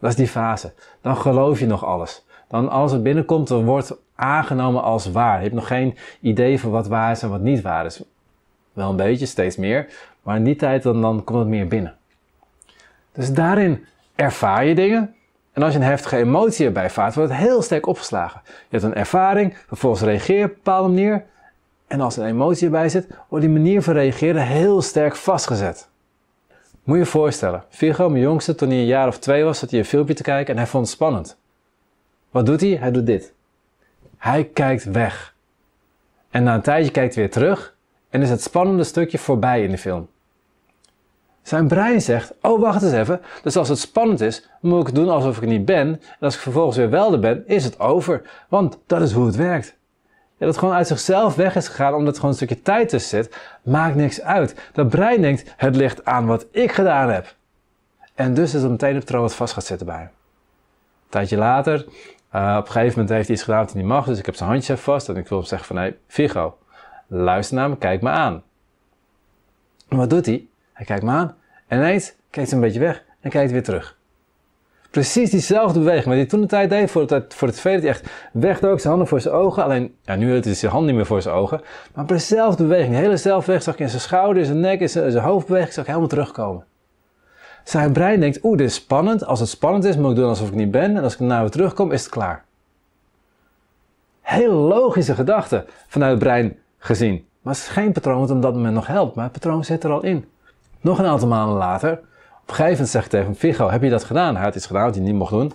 Dat 0.00 0.10
is 0.10 0.16
die 0.16 0.28
fase. 0.28 0.72
Dan 1.00 1.16
geloof 1.16 1.58
je 1.58 1.66
nog 1.66 1.84
alles. 1.84 2.24
Dan 2.48 2.68
alles 2.68 2.92
wat 2.92 3.02
binnenkomt, 3.02 3.48
dan 3.48 3.64
wordt 3.64 3.96
aangenomen 4.14 4.82
als 4.82 5.10
waar. 5.10 5.36
Je 5.36 5.42
hebt 5.42 5.54
nog 5.54 5.66
geen 5.66 5.96
idee 6.20 6.60
van 6.60 6.70
wat 6.70 6.86
waar 6.86 7.10
is 7.10 7.22
en 7.22 7.30
wat 7.30 7.40
niet 7.40 7.62
waar 7.62 7.86
is. 7.86 8.02
Wel 8.72 8.90
een 8.90 8.96
beetje, 8.96 9.26
steeds 9.26 9.56
meer. 9.56 9.86
Maar 10.22 10.36
in 10.36 10.44
die 10.44 10.56
tijd 10.56 10.82
dan, 10.82 11.00
dan 11.00 11.24
komt 11.24 11.38
het 11.38 11.48
meer 11.48 11.68
binnen. 11.68 11.94
Dus 13.12 13.32
daarin 13.32 13.84
ervaar 14.14 14.64
je 14.64 14.74
dingen. 14.74 15.14
En 15.52 15.62
als 15.62 15.72
je 15.72 15.78
een 15.78 15.84
heftige 15.84 16.16
emotie 16.16 16.66
erbij 16.66 16.90
vaart, 16.90 17.14
wordt 17.14 17.30
het 17.30 17.40
heel 17.40 17.62
sterk 17.62 17.86
opgeslagen. 17.86 18.40
Je 18.44 18.52
hebt 18.68 18.82
een 18.82 18.94
ervaring, 18.94 19.56
vervolgens 19.66 20.02
reageer 20.02 20.38
je 20.38 20.44
op 20.44 20.50
een 20.50 20.56
bepaalde 20.56 20.88
manier. 20.88 21.24
En 21.86 22.00
als 22.00 22.16
er 22.16 22.22
een 22.22 22.28
emotie 22.28 22.64
erbij 22.64 22.88
zit, 22.88 23.06
wordt 23.28 23.44
die 23.44 23.54
manier 23.54 23.82
van 23.82 23.94
reageren 23.94 24.42
heel 24.42 24.82
sterk 24.82 25.16
vastgezet. 25.16 25.88
Moet 26.84 26.98
je 26.98 27.06
voorstellen, 27.06 27.64
Virgo, 27.68 28.08
mijn 28.08 28.22
jongste, 28.22 28.54
toen 28.54 28.68
hij 28.68 28.78
een 28.78 28.84
jaar 28.84 29.08
of 29.08 29.18
twee 29.18 29.44
was, 29.44 29.58
zat 29.58 29.70
hij 29.70 29.78
een 29.78 29.84
filmpje 29.84 30.14
te 30.14 30.22
kijken 30.22 30.52
en 30.54 30.60
hij 30.60 30.68
vond 30.68 30.84
het 30.84 30.94
spannend. 30.94 31.36
Wat 32.30 32.46
doet 32.46 32.60
hij? 32.60 32.70
Hij 32.70 32.90
doet 32.90 33.06
dit. 33.06 33.32
Hij 34.16 34.44
kijkt 34.44 34.84
weg. 34.84 35.34
En 36.30 36.42
na 36.42 36.54
een 36.54 36.62
tijdje 36.62 36.90
kijkt 36.90 37.14
hij 37.14 37.24
weer 37.24 37.32
terug 37.32 37.76
en 38.10 38.22
is 38.22 38.30
het 38.30 38.42
spannende 38.42 38.84
stukje 38.84 39.18
voorbij 39.18 39.62
in 39.62 39.70
de 39.70 39.78
film. 39.78 40.08
Zijn 41.42 41.68
brein 41.68 42.02
zegt, 42.02 42.34
oh 42.40 42.60
wacht 42.60 42.82
eens 42.82 42.92
even, 42.92 43.20
dus 43.42 43.56
als 43.56 43.68
het 43.68 43.78
spannend 43.78 44.20
is, 44.20 44.48
moet 44.60 44.88
ik 44.88 44.94
doen 44.94 45.08
alsof 45.08 45.36
ik 45.36 45.42
er 45.42 45.48
niet 45.48 45.64
ben. 45.64 45.86
En 45.86 46.20
als 46.20 46.34
ik 46.34 46.40
vervolgens 46.40 46.76
weer 46.76 46.90
wel 46.90 47.12
er 47.12 47.18
ben, 47.18 47.46
is 47.46 47.64
het 47.64 47.80
over. 47.80 48.22
Want 48.48 48.78
dat 48.86 49.02
is 49.02 49.12
hoe 49.12 49.26
het 49.26 49.36
werkt. 49.36 49.76
Dat 50.38 50.48
het 50.48 50.58
gewoon 50.58 50.74
uit 50.74 50.86
zichzelf 50.86 51.34
weg 51.34 51.56
is 51.56 51.68
gegaan 51.68 51.94
omdat 51.94 52.08
er 52.12 52.14
gewoon 52.14 52.30
een 52.30 52.36
stukje 52.36 52.62
tijd 52.62 52.88
tussen 52.88 53.22
zit, 53.22 53.36
maakt 53.62 53.94
niks 53.94 54.20
uit. 54.20 54.70
Dat 54.72 54.88
brein 54.88 55.20
denkt, 55.20 55.54
het 55.56 55.76
ligt 55.76 56.04
aan 56.04 56.26
wat 56.26 56.46
ik 56.50 56.72
gedaan 56.72 57.10
heb. 57.10 57.34
En 58.14 58.34
dus 58.34 58.54
is 58.54 58.62
het 58.62 58.70
meteen 58.70 58.94
het 58.94 59.04
patroon 59.04 59.22
wat 59.22 59.34
vast 59.34 59.52
gaat 59.54 59.64
zitten 59.64 59.86
bij 59.86 59.96
hem. 59.96 60.04
Een 60.04 60.10
tijdje 61.08 61.36
later, 61.36 61.74
uh, 62.34 62.56
op 62.58 62.66
een 62.66 62.72
gegeven 62.72 62.90
moment 62.90 63.08
heeft 63.08 63.26
hij 63.26 63.36
iets 63.36 63.44
gedaan 63.44 63.60
wat 63.60 63.72
hij 63.72 63.80
niet 63.80 63.90
mag, 63.90 64.04
dus 64.06 64.18
ik 64.18 64.26
heb 64.26 64.34
zijn 64.34 64.50
handje 64.50 64.76
vast 64.76 65.08
en 65.08 65.16
ik 65.16 65.28
wil 65.28 65.38
hem 65.38 65.46
zeggen 65.46 65.66
van, 65.66 65.76
hé, 65.76 65.82
hey, 65.82 65.96
Figo, 66.06 66.58
luister 67.06 67.56
naar 67.56 67.68
me, 67.68 67.76
kijk 67.76 68.02
me 68.02 68.10
aan. 68.10 68.42
En 69.88 69.96
wat 69.96 70.10
doet 70.10 70.26
hij? 70.26 70.46
Hij 70.72 70.86
kijkt 70.86 71.02
me 71.02 71.10
aan 71.10 71.36
en 71.66 71.78
ineens 71.78 72.14
kijkt 72.30 72.50
hij 72.50 72.58
een 72.58 72.64
beetje 72.64 72.80
weg 72.80 73.04
en 73.20 73.30
kijkt 73.30 73.52
weer 73.52 73.62
terug. 73.62 73.96
Precies 74.94 75.30
diezelfde 75.30 75.78
beweging, 75.78 76.06
maar 76.06 76.16
die 76.16 76.26
toen 76.26 76.40
de 76.40 76.46
tijd 76.46 76.70
deed 76.70 76.90
voor 76.90 77.02
het, 77.02 77.34
voor 77.34 77.48
het 77.48 77.56
tweede, 77.56 77.80
hij 77.80 77.90
echt 77.90 78.08
wegdook, 78.32 78.78
zijn 78.78 78.88
handen 78.88 79.08
voor 79.08 79.20
zijn 79.20 79.34
ogen. 79.34 79.64
Alleen, 79.64 79.94
ja, 80.02 80.14
nu 80.14 80.30
heeft 80.30 80.44
hij 80.44 80.54
zijn 80.54 80.72
hand 80.72 80.86
niet 80.86 80.94
meer 80.94 81.06
voor 81.06 81.22
zijn 81.22 81.34
ogen. 81.34 81.60
Maar 81.94 82.06
dezelfde 82.06 82.62
beweging, 82.62 82.94
de 82.94 83.00
hele 83.00 83.16
zelf 83.16 83.46
weg, 83.46 83.62
zag 83.62 83.74
ik 83.74 83.80
in 83.80 83.88
zijn 83.88 84.00
schouder, 84.00 84.36
in 84.36 84.44
zijn 84.44 84.60
nek, 84.60 84.80
in 84.80 84.88
zijn, 84.88 85.10
zijn 85.10 85.24
hoofdbeweging, 85.24 85.72
zag 85.72 85.82
ik 85.82 85.88
helemaal 85.88 86.08
terugkomen. 86.08 86.64
Zijn 87.64 87.92
brein 87.92 88.20
denkt, 88.20 88.44
oeh, 88.44 88.58
dit 88.58 88.68
is 88.68 88.74
spannend. 88.74 89.24
Als 89.24 89.40
het 89.40 89.48
spannend 89.48 89.84
is, 89.84 89.96
moet 89.96 90.10
ik 90.10 90.16
doen 90.16 90.28
alsof 90.28 90.48
ik 90.48 90.54
niet 90.54 90.70
ben. 90.70 90.96
En 90.96 91.02
als 91.02 91.14
ik 91.14 91.20
naar 91.20 91.40
weer 91.40 91.50
terugkom, 91.50 91.92
is 91.92 92.02
het 92.02 92.10
klaar. 92.10 92.44
Heel 94.20 94.52
logische 94.52 95.14
gedachte 95.14 95.64
vanuit 95.86 96.10
het 96.10 96.20
brein 96.20 96.58
gezien. 96.78 97.26
Maar 97.42 97.54
het 97.54 97.62
is 97.62 97.68
geen 97.68 97.92
patroon 97.92 98.20
wat 98.20 98.30
op 98.30 98.42
dat 98.42 98.54
moment 98.54 98.74
nog 98.74 98.86
helpt. 98.86 99.14
Maar 99.14 99.24
het 99.24 99.32
patroon 99.32 99.64
zit 99.64 99.84
er 99.84 99.90
al 99.90 100.02
in. 100.02 100.24
Nog 100.80 100.98
een 100.98 101.06
aantal 101.06 101.28
maanden 101.28 101.56
later, 101.56 102.00
op 102.44 102.50
een 102.50 102.56
gegeven 102.56 102.72
moment 102.72 102.88
zeg 102.88 103.04
ik 103.04 103.10
tegen 103.10 103.34
Figo, 103.34 103.70
heb 103.70 103.82
je 103.82 103.90
dat 103.90 104.04
gedaan? 104.04 104.34
Hij 104.34 104.44
had 104.44 104.54
iets 104.54 104.66
gedaan 104.66 104.84
wat 104.84 104.94
hij 104.94 105.04
niet 105.04 105.14
mocht 105.14 105.30
doen. 105.30 105.52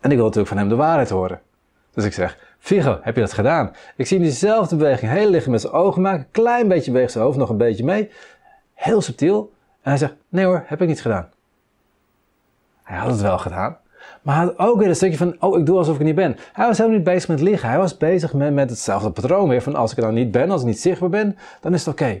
En 0.00 0.10
ik 0.10 0.16
wil 0.16 0.24
natuurlijk 0.24 0.48
van 0.48 0.56
hem 0.56 0.68
de 0.68 0.76
waarheid 0.76 1.10
horen. 1.10 1.40
Dus 1.94 2.04
ik 2.04 2.12
zeg, 2.12 2.38
Figo, 2.58 2.98
heb 3.02 3.14
je 3.14 3.20
dat 3.20 3.32
gedaan? 3.32 3.72
Ik 3.96 4.06
zie 4.06 4.18
diezelfde 4.18 4.76
beweging 4.76 5.12
heel 5.12 5.30
licht 5.30 5.46
met 5.46 5.60
zijn 5.60 5.72
ogen 5.72 6.02
maken, 6.02 6.20
een 6.20 6.30
klein 6.30 6.68
beetje 6.68 6.90
beweegt 6.90 7.12
zijn 7.12 7.24
hoofd 7.24 7.38
nog 7.38 7.48
een 7.48 7.56
beetje 7.56 7.84
mee. 7.84 8.10
Heel 8.74 9.00
subtiel. 9.00 9.52
En 9.82 9.90
hij 9.90 9.98
zegt, 9.98 10.14
nee 10.28 10.44
hoor, 10.44 10.64
heb 10.66 10.82
ik 10.82 10.88
niet 10.88 11.02
gedaan. 11.02 11.28
Hij 12.82 12.98
had 12.98 13.10
het 13.10 13.20
wel 13.20 13.38
gedaan. 13.38 13.76
Maar 14.22 14.36
hij 14.36 14.44
had 14.44 14.58
ook 14.58 14.78
weer 14.78 14.88
een 14.88 14.96
stukje 14.96 15.16
van, 15.16 15.36
oh, 15.38 15.58
ik 15.58 15.66
doe 15.66 15.78
alsof 15.78 15.96
ik 15.96 16.04
niet 16.04 16.14
ben. 16.14 16.36
Hij 16.52 16.66
was 16.66 16.76
helemaal 16.76 16.98
niet 16.98 17.08
bezig 17.08 17.28
met 17.28 17.40
liegen. 17.40 17.68
Hij 17.68 17.78
was 17.78 17.96
bezig 17.96 18.32
met, 18.32 18.52
met 18.52 18.70
hetzelfde 18.70 19.10
patroon 19.10 19.48
weer. 19.48 19.62
Van 19.62 19.74
als 19.74 19.90
ik 19.90 19.96
er 19.96 20.02
dan 20.02 20.14
niet 20.14 20.30
ben, 20.30 20.50
als 20.50 20.60
ik 20.60 20.66
niet 20.66 20.80
zichtbaar 20.80 21.08
ben, 21.08 21.38
dan 21.60 21.74
is 21.74 21.84
het 21.84 21.94
oké. 21.94 22.20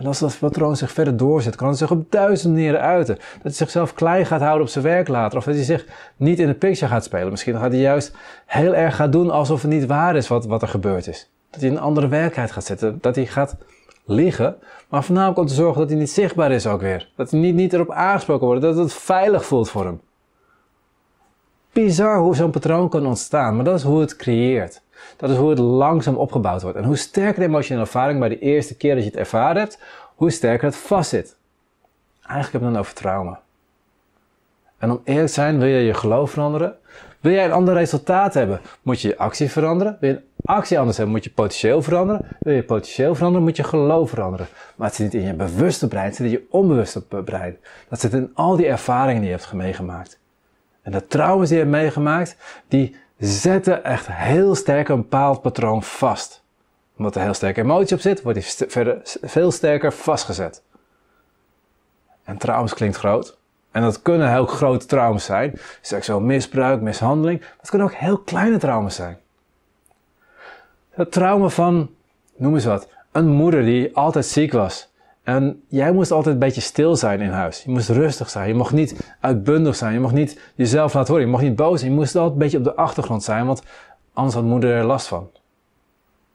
En 0.00 0.06
als 0.06 0.18
dat 0.18 0.38
patroon 0.38 0.76
zich 0.76 0.92
verder 0.92 1.16
doorzet, 1.16 1.56
kan 1.56 1.68
het 1.68 1.78
zich 1.78 1.90
op 1.90 2.10
duizend 2.10 2.54
manieren 2.54 2.80
uiten. 2.80 3.14
Dat 3.14 3.42
hij 3.42 3.52
zichzelf 3.52 3.94
klein 3.94 4.26
gaat 4.26 4.40
houden 4.40 4.62
op 4.62 4.68
zijn 4.68 4.84
werk 4.84 5.08
later. 5.08 5.38
Of 5.38 5.44
dat 5.44 5.54
hij 5.54 5.64
zich 5.64 5.86
niet 6.16 6.38
in 6.38 6.46
de 6.46 6.54
picture 6.54 6.90
gaat 6.90 7.04
spelen. 7.04 7.30
Misschien 7.30 7.58
gaat 7.58 7.70
hij 7.70 7.80
juist 7.80 8.14
heel 8.46 8.74
erg 8.74 8.96
gaan 8.96 9.10
doen 9.10 9.30
alsof 9.30 9.62
het 9.62 9.70
niet 9.70 9.86
waar 9.86 10.16
is 10.16 10.28
wat, 10.28 10.46
wat 10.46 10.62
er 10.62 10.68
gebeurd 10.68 11.06
is. 11.06 11.30
Dat 11.50 11.60
hij 11.60 11.70
een 11.70 11.78
andere 11.78 12.08
werkelijkheid 12.08 12.52
gaat 12.52 12.64
zetten. 12.64 12.98
Dat 13.00 13.14
hij 13.14 13.26
gaat 13.26 13.56
liegen. 14.04 14.56
Maar 14.88 15.04
voornamelijk 15.04 15.38
om 15.38 15.46
te 15.46 15.54
zorgen 15.54 15.80
dat 15.80 15.90
hij 15.90 15.98
niet 15.98 16.10
zichtbaar 16.10 16.50
is 16.50 16.66
ook 16.66 16.80
weer. 16.80 17.08
Dat 17.16 17.30
hij 17.30 17.40
niet, 17.40 17.54
niet 17.54 17.72
erop 17.72 17.90
aangesproken 17.90 18.46
wordt. 18.46 18.62
Dat 18.62 18.76
het 18.76 18.92
veilig 18.92 19.44
voelt 19.44 19.70
voor 19.70 19.84
hem. 19.84 20.00
Bizar 21.72 22.18
hoe 22.18 22.36
zo'n 22.36 22.50
patroon 22.50 22.88
kan 22.88 23.06
ontstaan. 23.06 23.56
Maar 23.56 23.64
dat 23.64 23.78
is 23.78 23.82
hoe 23.82 24.00
het 24.00 24.16
creëert. 24.16 24.82
Dat 25.16 25.30
is 25.30 25.36
hoe 25.36 25.50
het 25.50 25.58
langzaam 25.58 26.16
opgebouwd 26.16 26.62
wordt. 26.62 26.76
En 26.76 26.84
hoe 26.84 26.96
sterker 26.96 27.40
de 27.40 27.48
emotionele 27.48 27.84
ervaring 27.84 28.18
bij 28.18 28.28
de 28.28 28.38
eerste 28.38 28.76
keer 28.76 28.94
dat 28.94 29.04
je 29.04 29.10
het 29.10 29.18
ervaren 29.18 29.60
hebt, 29.60 29.78
hoe 30.14 30.30
sterker 30.30 30.66
het 30.66 30.76
vastzit. 30.76 31.36
Eigenlijk 32.22 32.52
heb 32.52 32.60
ik 32.60 32.66
het 32.66 32.72
dan 32.72 32.76
over 32.76 32.94
trauma. 32.94 33.40
En 34.78 34.90
om 34.90 35.00
eerlijk 35.04 35.26
te 35.26 35.32
zijn, 35.32 35.58
wil 35.58 35.68
je 35.68 35.78
je 35.78 35.94
geloof 35.94 36.30
veranderen? 36.30 36.76
Wil 37.20 37.32
jij 37.32 37.44
een 37.44 37.52
ander 37.52 37.74
resultaat 37.74 38.34
hebben, 38.34 38.60
moet 38.82 39.00
je 39.00 39.08
je 39.08 39.16
actie 39.16 39.50
veranderen. 39.50 39.96
Wil 40.00 40.10
je 40.10 40.16
een 40.16 40.22
actie 40.44 40.78
anders 40.78 40.96
hebben, 40.96 41.14
moet 41.14 41.24
je 41.24 41.30
potentieel 41.30 41.82
veranderen. 41.82 42.26
Wil 42.40 42.54
je 42.54 42.62
potentieel 42.62 43.14
veranderen, 43.14 43.46
moet 43.46 43.56
je 43.56 43.64
geloof 43.64 44.10
veranderen. 44.10 44.46
Maar 44.76 44.86
het 44.86 44.96
zit 44.96 45.12
niet 45.12 45.22
in 45.22 45.28
je 45.28 45.34
bewuste 45.34 45.88
brein, 45.88 46.06
het 46.06 46.14
zit 46.14 46.26
in 46.26 46.32
je 46.32 46.46
onbewuste 46.50 47.00
brein. 47.00 47.56
Dat 47.88 48.00
zit 48.00 48.12
in 48.12 48.30
al 48.34 48.56
die 48.56 48.66
ervaringen 48.66 49.20
die 49.20 49.30
je 49.30 49.36
hebt 49.36 49.52
meegemaakt. 49.52 50.18
En 50.82 50.92
de 50.92 51.06
trauma's 51.06 51.48
die 51.48 51.56
je 51.56 51.62
hebt 51.62 51.76
meegemaakt, 51.76 52.36
die 52.68 52.96
zetten 53.28 53.84
echt 53.84 54.06
heel 54.10 54.54
sterk 54.54 54.88
een 54.88 54.96
bepaald 54.96 55.42
patroon 55.42 55.82
vast. 55.82 56.42
Omdat 56.96 57.14
er 57.14 57.22
heel 57.22 57.34
sterke 57.34 57.60
emotie 57.60 57.96
op 57.96 58.02
zit, 58.02 58.22
wordt 58.22 58.38
die 58.38 58.68
verder 58.68 59.00
veel 59.22 59.50
sterker 59.50 59.92
vastgezet. 59.92 60.62
En 62.24 62.36
trauma's 62.36 62.74
klinkt 62.74 62.96
groot. 62.96 63.38
En 63.70 63.82
dat 63.82 64.02
kunnen 64.02 64.30
heel 64.30 64.46
grote 64.46 64.86
trauma's 64.86 65.24
zijn. 65.24 65.58
Seksueel 65.80 66.20
misbruik, 66.20 66.80
mishandeling. 66.80 67.40
Maar 67.40 67.56
het 67.60 67.68
kunnen 67.70 67.86
ook 67.88 67.94
heel 67.94 68.18
kleine 68.18 68.58
trauma's 68.58 68.94
zijn. 68.94 69.18
Het 70.90 71.12
trauma 71.12 71.48
van, 71.48 71.90
noem 72.36 72.54
eens 72.54 72.64
wat, 72.64 72.88
een 73.12 73.28
moeder 73.28 73.62
die 73.62 73.96
altijd 73.96 74.26
ziek 74.26 74.52
was. 74.52 74.89
En 75.30 75.62
jij 75.68 75.92
moest 75.92 76.10
altijd 76.10 76.34
een 76.34 76.40
beetje 76.40 76.60
stil 76.60 76.96
zijn 76.96 77.20
in 77.20 77.30
huis. 77.30 77.62
Je 77.62 77.70
moest 77.70 77.88
rustig 77.88 78.30
zijn. 78.30 78.48
Je 78.48 78.54
mocht 78.54 78.72
niet 78.72 79.14
uitbundig 79.20 79.76
zijn. 79.76 79.92
Je 79.92 80.00
mocht 80.00 80.14
niet 80.14 80.40
jezelf 80.54 80.94
laten 80.94 81.08
horen. 81.08 81.26
Je 81.26 81.32
mocht 81.32 81.42
niet 81.42 81.56
boos 81.56 81.80
zijn. 81.80 81.92
Je 81.92 81.98
moest 81.98 82.14
altijd 82.14 82.32
een 82.32 82.38
beetje 82.38 82.58
op 82.58 82.64
de 82.64 82.74
achtergrond 82.74 83.22
zijn, 83.22 83.46
want 83.46 83.62
anders 84.12 84.34
had 84.34 84.44
moeder 84.44 84.70
er 84.70 84.84
last 84.84 85.06
van. 85.06 85.30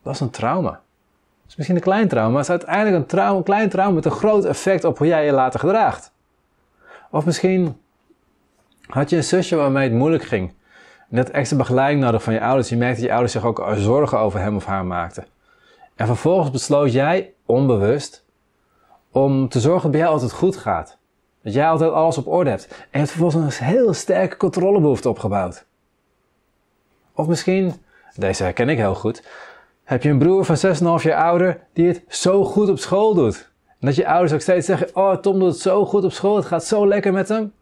Dat 0.04 0.14
is 0.14 0.20
een 0.20 0.30
trauma. 0.30 0.70
Het 0.72 1.50
is 1.50 1.56
misschien 1.56 1.76
een 1.76 1.84
klein 1.84 2.08
trauma, 2.08 2.30
maar 2.30 2.38
het 2.38 2.50
is 2.50 2.56
uiteindelijk 2.56 2.96
een, 2.96 3.06
trauma, 3.06 3.38
een 3.38 3.44
klein 3.44 3.70
trauma 3.70 3.94
met 3.94 4.06
een 4.06 4.12
groot 4.12 4.46
effect 4.46 4.84
op 4.84 4.98
hoe 4.98 5.08
jij 5.08 5.26
je 5.26 5.32
later 5.32 5.60
gedraagt. 5.60 6.12
Of 7.12 7.26
misschien 7.26 7.78
had 8.82 9.10
je 9.10 9.16
een 9.16 9.24
zusje 9.24 9.56
waarmee 9.56 9.90
het 9.90 9.98
moeilijk 9.98 10.24
ging. 10.24 10.54
Dat 11.10 11.30
extra 11.30 11.58
begeleiding 11.58 12.04
nodig 12.04 12.24
van 12.24 12.34
je 12.34 12.42
ouders. 12.42 12.70
Je 12.70 12.78
merkte 12.78 12.96
dat 12.96 13.06
je 13.06 13.12
ouders 13.12 13.34
zich 13.34 13.46
ook 13.46 13.66
zorgen 13.76 14.20
over 14.20 14.40
hem 14.40 14.56
of 14.56 14.66
haar 14.66 14.86
maakten. 14.86 15.26
En 15.96 16.06
vervolgens 16.06 16.52
besloot 16.52 16.92
jij, 16.92 17.34
onbewust, 17.46 18.25
om 19.16 19.50
te 19.50 19.60
zorgen 19.60 19.82
dat 19.82 19.92
bij 19.92 20.00
jou 20.00 20.14
altijd 20.14 20.32
goed 20.32 20.58
gaat. 20.58 20.98
Dat 21.44 21.54
jij 21.54 21.70
altijd 21.70 21.92
alles 21.92 22.18
op 22.18 22.28
orde 22.28 22.50
hebt. 22.50 22.68
En 22.68 22.76
je 22.92 22.98
hebt 22.98 23.10
vervolgens 23.10 23.60
een 23.60 23.66
heel 23.66 23.94
sterke 23.94 24.38
controlebehoefte 24.38 25.10
opgebouwd. 25.10 25.66
Of 27.14 27.28
misschien, 27.28 27.74
deze 28.16 28.44
herken 28.44 28.70
ik 28.70 28.78
heel 28.78 28.96
goed, 28.96 29.24
heb 29.84 30.04
je 30.04 30.10
een 30.10 30.18
broer 30.18 30.46
van 30.46 30.58
6,5 31.00 31.04
jaar 31.04 31.24
ouder 31.24 31.60
die 31.74 31.88
het 31.88 32.04
zo 32.08 32.46
goed 32.46 32.70
op 32.70 32.80
school 32.80 33.14
doet. 33.14 33.52
En 33.68 33.88
dat 33.88 33.96
je 33.96 34.08
ouders 34.08 34.34
ook 34.34 34.42
steeds 34.42 34.66
zeggen, 34.66 34.96
oh 34.96 35.16
Tom 35.16 35.40
doet 35.40 35.52
het 35.52 35.62
zo 35.62 35.86
goed 35.86 36.04
op 36.04 36.12
school, 36.12 36.36
het 36.36 36.46
gaat 36.46 36.66
zo 36.66 36.88
lekker 36.88 37.14
met 37.14 37.28
hem. 37.28 37.54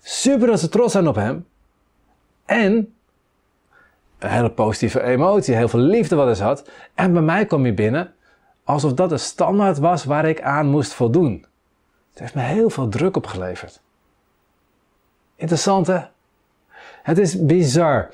Super 0.00 0.46
dat 0.46 0.60
ze 0.60 0.68
trots 0.68 0.92
zijn 0.92 1.08
op 1.08 1.14
hem. 1.14 1.46
En 2.44 2.94
een 4.18 4.30
hele 4.30 4.50
positieve 4.50 5.02
emotie, 5.02 5.54
heel 5.54 5.68
veel 5.68 5.80
liefde 5.80 6.16
wat 6.16 6.36
hij 6.36 6.46
had. 6.46 6.70
En 6.94 7.12
bij 7.12 7.22
mij 7.22 7.46
kom 7.46 7.66
je 7.66 7.74
binnen 7.74 8.14
alsof 8.66 8.94
dat 8.94 9.08
de 9.08 9.18
standaard 9.18 9.78
was 9.78 10.04
waar 10.04 10.24
ik 10.24 10.42
aan 10.42 10.66
moest 10.66 10.92
voldoen. 10.92 11.44
Het 12.10 12.18
heeft 12.18 12.34
me 12.34 12.40
heel 12.40 12.70
veel 12.70 12.88
druk 12.88 13.16
opgeleverd. 13.16 13.80
Interessant 15.36 15.86
hè? 15.86 16.00
Het 17.02 17.18
is 17.18 17.44
bizar. 17.46 18.08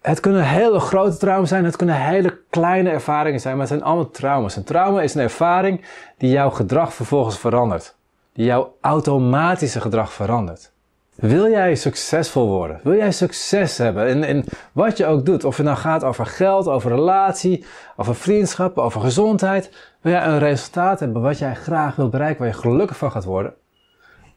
Het 0.00 0.20
kunnen 0.20 0.44
hele 0.44 0.80
grote 0.80 1.16
trauma's 1.16 1.48
zijn, 1.48 1.64
het 1.64 1.76
kunnen 1.76 2.00
hele 2.00 2.40
kleine 2.50 2.90
ervaringen 2.90 3.40
zijn, 3.40 3.56
maar 3.56 3.66
het 3.66 3.74
zijn 3.74 3.88
allemaal 3.88 4.10
trauma's. 4.10 4.56
Een 4.56 4.64
trauma 4.64 5.02
is 5.02 5.14
een 5.14 5.22
ervaring 5.22 5.84
die 6.16 6.30
jouw 6.30 6.50
gedrag 6.50 6.94
vervolgens 6.94 7.38
verandert. 7.38 7.96
Die 8.32 8.44
jouw 8.44 8.76
automatische 8.80 9.80
gedrag 9.80 10.12
verandert. 10.12 10.72
Wil 11.16 11.50
jij 11.50 11.74
succesvol 11.74 12.46
worden? 12.46 12.80
Wil 12.82 12.94
jij 12.94 13.12
succes 13.12 13.78
hebben 13.78 14.08
in, 14.08 14.24
in 14.24 14.44
wat 14.72 14.96
je 14.96 15.06
ook 15.06 15.26
doet? 15.26 15.44
Of 15.44 15.56
het 15.56 15.66
nou 15.66 15.78
gaat 15.78 16.04
over 16.04 16.26
geld, 16.26 16.68
over 16.68 16.90
relatie, 16.90 17.64
over 17.96 18.14
vriendschap, 18.14 18.78
over 18.78 19.00
gezondheid. 19.00 19.70
Wil 20.00 20.12
jij 20.12 20.26
een 20.26 20.38
resultaat 20.38 21.00
hebben 21.00 21.22
wat 21.22 21.38
jij 21.38 21.54
graag 21.54 21.96
wilt 21.96 22.10
bereiken, 22.10 22.38
waar 22.38 22.48
je 22.48 22.60
gelukkig 22.60 22.96
van 22.96 23.10
gaat 23.10 23.24
worden? 23.24 23.54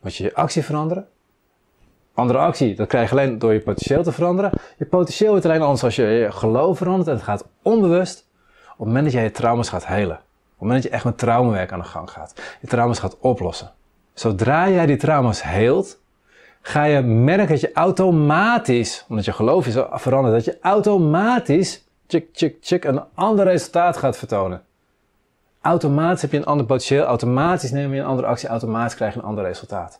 Moet 0.01 0.15
je 0.15 0.23
je 0.23 0.35
actie 0.35 0.63
veranderen? 0.63 1.07
Andere 2.13 2.39
actie, 2.39 2.75
dat 2.75 2.87
krijg 2.87 3.09
je 3.09 3.15
alleen 3.15 3.39
door 3.39 3.53
je 3.53 3.61
potentieel 3.61 4.03
te 4.03 4.11
veranderen. 4.11 4.51
Je 4.77 4.85
potentieel 4.85 5.31
wordt 5.31 5.45
alleen 5.45 5.61
anders 5.61 5.83
als 5.83 5.95
je 5.95 6.03
je 6.03 6.31
geloof 6.31 6.77
verandert 6.77 7.07
en 7.07 7.13
het 7.13 7.23
gaat 7.23 7.45
onbewust. 7.61 8.27
Op 8.71 8.77
het 8.77 8.87
moment 8.87 9.03
dat 9.03 9.13
jij 9.13 9.23
je 9.23 9.31
trauma's 9.31 9.69
gaat 9.69 9.87
helen. 9.87 10.15
Op 10.15 10.21
het 10.49 10.59
moment 10.59 10.81
dat 10.81 10.91
je 10.91 10.97
echt 10.97 11.05
met 11.05 11.17
traumawerk 11.17 11.71
aan 11.71 11.79
de 11.79 11.85
gang 11.85 12.11
gaat. 12.11 12.41
Je 12.61 12.67
trauma's 12.67 12.99
gaat 12.99 13.17
oplossen. 13.19 13.71
Zodra 14.13 14.69
jij 14.69 14.85
die 14.85 14.97
trauma's 14.97 15.43
heelt, 15.43 15.99
ga 16.61 16.83
je 16.83 17.01
merken 17.01 17.47
dat 17.47 17.59
je 17.59 17.71
automatisch, 17.73 19.05
omdat 19.09 19.25
je 19.25 19.31
geloof 19.31 19.67
is 19.67 19.75
veranderd, 19.91 20.35
dat 20.35 20.45
je 20.45 20.57
automatisch 20.61 21.83
check, 22.07 22.25
check, 22.33 22.55
check, 22.61 22.83
een 22.83 23.03
ander 23.13 23.45
resultaat 23.45 23.97
gaat 23.97 24.17
vertonen. 24.17 24.61
Automatisch 25.61 26.21
heb 26.21 26.31
je 26.31 26.37
een 26.37 26.45
ander 26.45 26.65
potentieel, 26.65 27.03
automatisch 27.03 27.71
neem 27.71 27.93
je 27.93 27.99
een 27.99 28.05
andere 28.05 28.27
actie, 28.27 28.49
automatisch 28.49 28.95
krijg 28.95 29.13
je 29.13 29.19
een 29.19 29.25
ander 29.25 29.43
resultaat. 29.43 29.99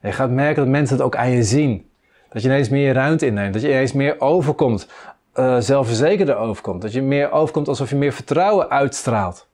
En 0.00 0.08
je 0.08 0.14
gaat 0.14 0.30
merken 0.30 0.62
dat 0.62 0.72
mensen 0.72 0.96
het 0.96 1.04
ook 1.04 1.16
aan 1.16 1.30
je 1.30 1.42
zien. 1.42 1.90
Dat 2.28 2.42
je 2.42 2.48
ineens 2.48 2.68
meer 2.68 2.94
ruimte 2.94 3.26
inneemt, 3.26 3.52
dat 3.52 3.62
je 3.62 3.68
ineens 3.68 3.92
meer 3.92 4.20
overkomt 4.20 4.88
uh, 5.34 5.56
zelfverzekerder 5.58 6.36
overkomt. 6.36 6.82
Dat 6.82 6.92
je 6.92 7.02
meer 7.02 7.30
overkomt 7.30 7.68
alsof 7.68 7.90
je 7.90 7.96
meer 7.96 8.12
vertrouwen 8.12 8.70
uitstraalt. 8.70 9.46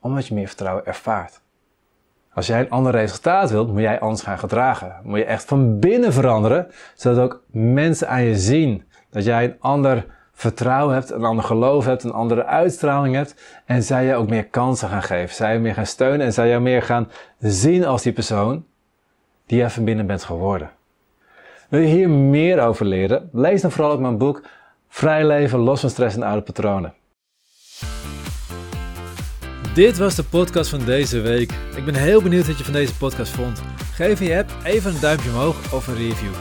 Omdat 0.00 0.26
je 0.26 0.34
meer 0.34 0.46
vertrouwen 0.46 0.86
ervaart. 0.86 1.40
Als 2.34 2.46
jij 2.46 2.60
een 2.60 2.70
ander 2.70 2.92
resultaat 2.92 3.50
wilt, 3.50 3.72
moet 3.72 3.80
jij 3.80 4.00
anders 4.00 4.22
gaan 4.22 4.38
gedragen. 4.38 4.96
Moet 5.02 5.18
je 5.18 5.24
echt 5.24 5.44
van 5.44 5.78
binnen 5.78 6.12
veranderen, 6.12 6.66
zodat 6.94 7.24
ook 7.24 7.42
mensen 7.50 8.08
aan 8.08 8.22
je 8.22 8.36
zien 8.36 8.84
dat 9.10 9.24
jij 9.24 9.44
een 9.44 9.56
ander 9.60 10.06
vertrouwen 10.32 10.94
hebt, 10.94 11.10
een 11.10 11.24
ander 11.24 11.44
geloof 11.44 11.84
hebt, 11.84 12.02
een 12.02 12.12
andere 12.12 12.44
uitstraling 12.44 13.14
hebt. 13.14 13.62
En 13.64 13.82
zij 13.82 14.04
je 14.04 14.14
ook 14.14 14.28
meer 14.28 14.46
kansen 14.46 14.88
gaan 14.88 15.02
geven. 15.02 15.34
Zij 15.34 15.52
je 15.52 15.58
meer 15.58 15.74
gaan 15.74 15.86
steunen 15.86 16.26
en 16.26 16.32
zij 16.32 16.48
jou 16.48 16.60
meer 16.60 16.82
gaan 16.82 17.08
zien 17.38 17.86
als 17.86 18.02
die 18.02 18.12
persoon 18.12 18.64
die 19.46 19.58
jij 19.58 19.70
van 19.70 19.84
binnen 19.84 20.06
bent 20.06 20.24
geworden. 20.24 20.70
Wil 21.68 21.80
je 21.80 21.86
hier 21.86 22.10
meer 22.10 22.60
over 22.60 22.86
leren? 22.86 23.28
Lees 23.32 23.60
dan 23.60 23.70
vooral 23.70 23.92
ook 23.92 24.00
mijn 24.00 24.18
boek 24.18 24.42
Vrij 24.94 25.26
leven, 25.26 25.58
los 25.58 25.80
van 25.80 25.90
stress 25.90 26.16
en 26.16 26.22
oude 26.22 26.42
patronen. 26.42 26.94
Dit 29.74 29.98
was 29.98 30.14
de 30.14 30.24
podcast 30.24 30.70
van 30.70 30.84
deze 30.84 31.20
week. 31.20 31.52
Ik 31.76 31.84
ben 31.84 31.94
heel 31.94 32.22
benieuwd 32.22 32.46
wat 32.46 32.58
je 32.58 32.64
van 32.64 32.72
deze 32.72 32.94
podcast 32.94 33.32
vond. 33.32 33.62
Geef 33.94 34.20
je 34.20 34.36
app 34.36 34.50
even 34.64 34.94
een 34.94 35.00
duimpje 35.00 35.30
omhoog 35.30 35.72
of 35.72 35.86
een 35.86 35.96
review. 35.96 36.32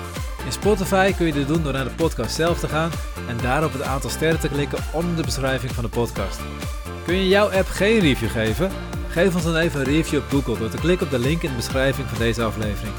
In 0.45 0.51
Spotify 0.51 1.13
kun 1.13 1.25
je 1.25 1.33
dit 1.33 1.47
doen 1.47 1.63
door 1.63 1.73
naar 1.73 1.83
de 1.83 1.95
podcast 1.95 2.35
zelf 2.35 2.59
te 2.59 2.67
gaan 2.67 2.91
en 3.27 3.37
daar 3.37 3.63
op 3.63 3.73
het 3.73 3.81
aantal 3.81 4.09
sterren 4.09 4.39
te 4.39 4.47
klikken 4.47 4.83
onder 4.93 5.15
de 5.15 5.23
beschrijving 5.23 5.71
van 5.71 5.83
de 5.83 5.89
podcast. 5.89 6.39
Kun 7.05 7.15
je 7.15 7.27
jouw 7.27 7.49
app 7.51 7.67
geen 7.67 7.99
review 7.99 8.29
geven? 8.29 8.71
Geef 9.09 9.33
ons 9.33 9.43
dan 9.43 9.55
even 9.55 9.79
een 9.79 9.85
review 9.85 10.19
op 10.19 10.29
Google 10.29 10.57
door 10.57 10.69
te 10.69 10.77
klikken 10.77 11.05
op 11.05 11.11
de 11.11 11.19
link 11.19 11.41
in 11.41 11.49
de 11.49 11.55
beschrijving 11.55 12.07
van 12.07 12.17
deze 12.17 12.43
aflevering. 12.43 12.93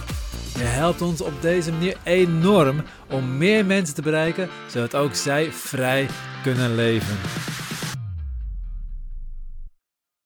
Je 0.58 0.64
helpt 0.64 1.02
ons 1.02 1.20
op 1.20 1.32
deze 1.40 1.72
manier 1.72 1.96
enorm 2.02 2.82
om 3.10 3.36
meer 3.36 3.66
mensen 3.66 3.94
te 3.94 4.02
bereiken, 4.02 4.48
zodat 4.66 4.94
ook 4.94 5.14
zij 5.14 5.52
vrij 5.52 6.08
kunnen 6.42 6.74
leven. 6.74 7.16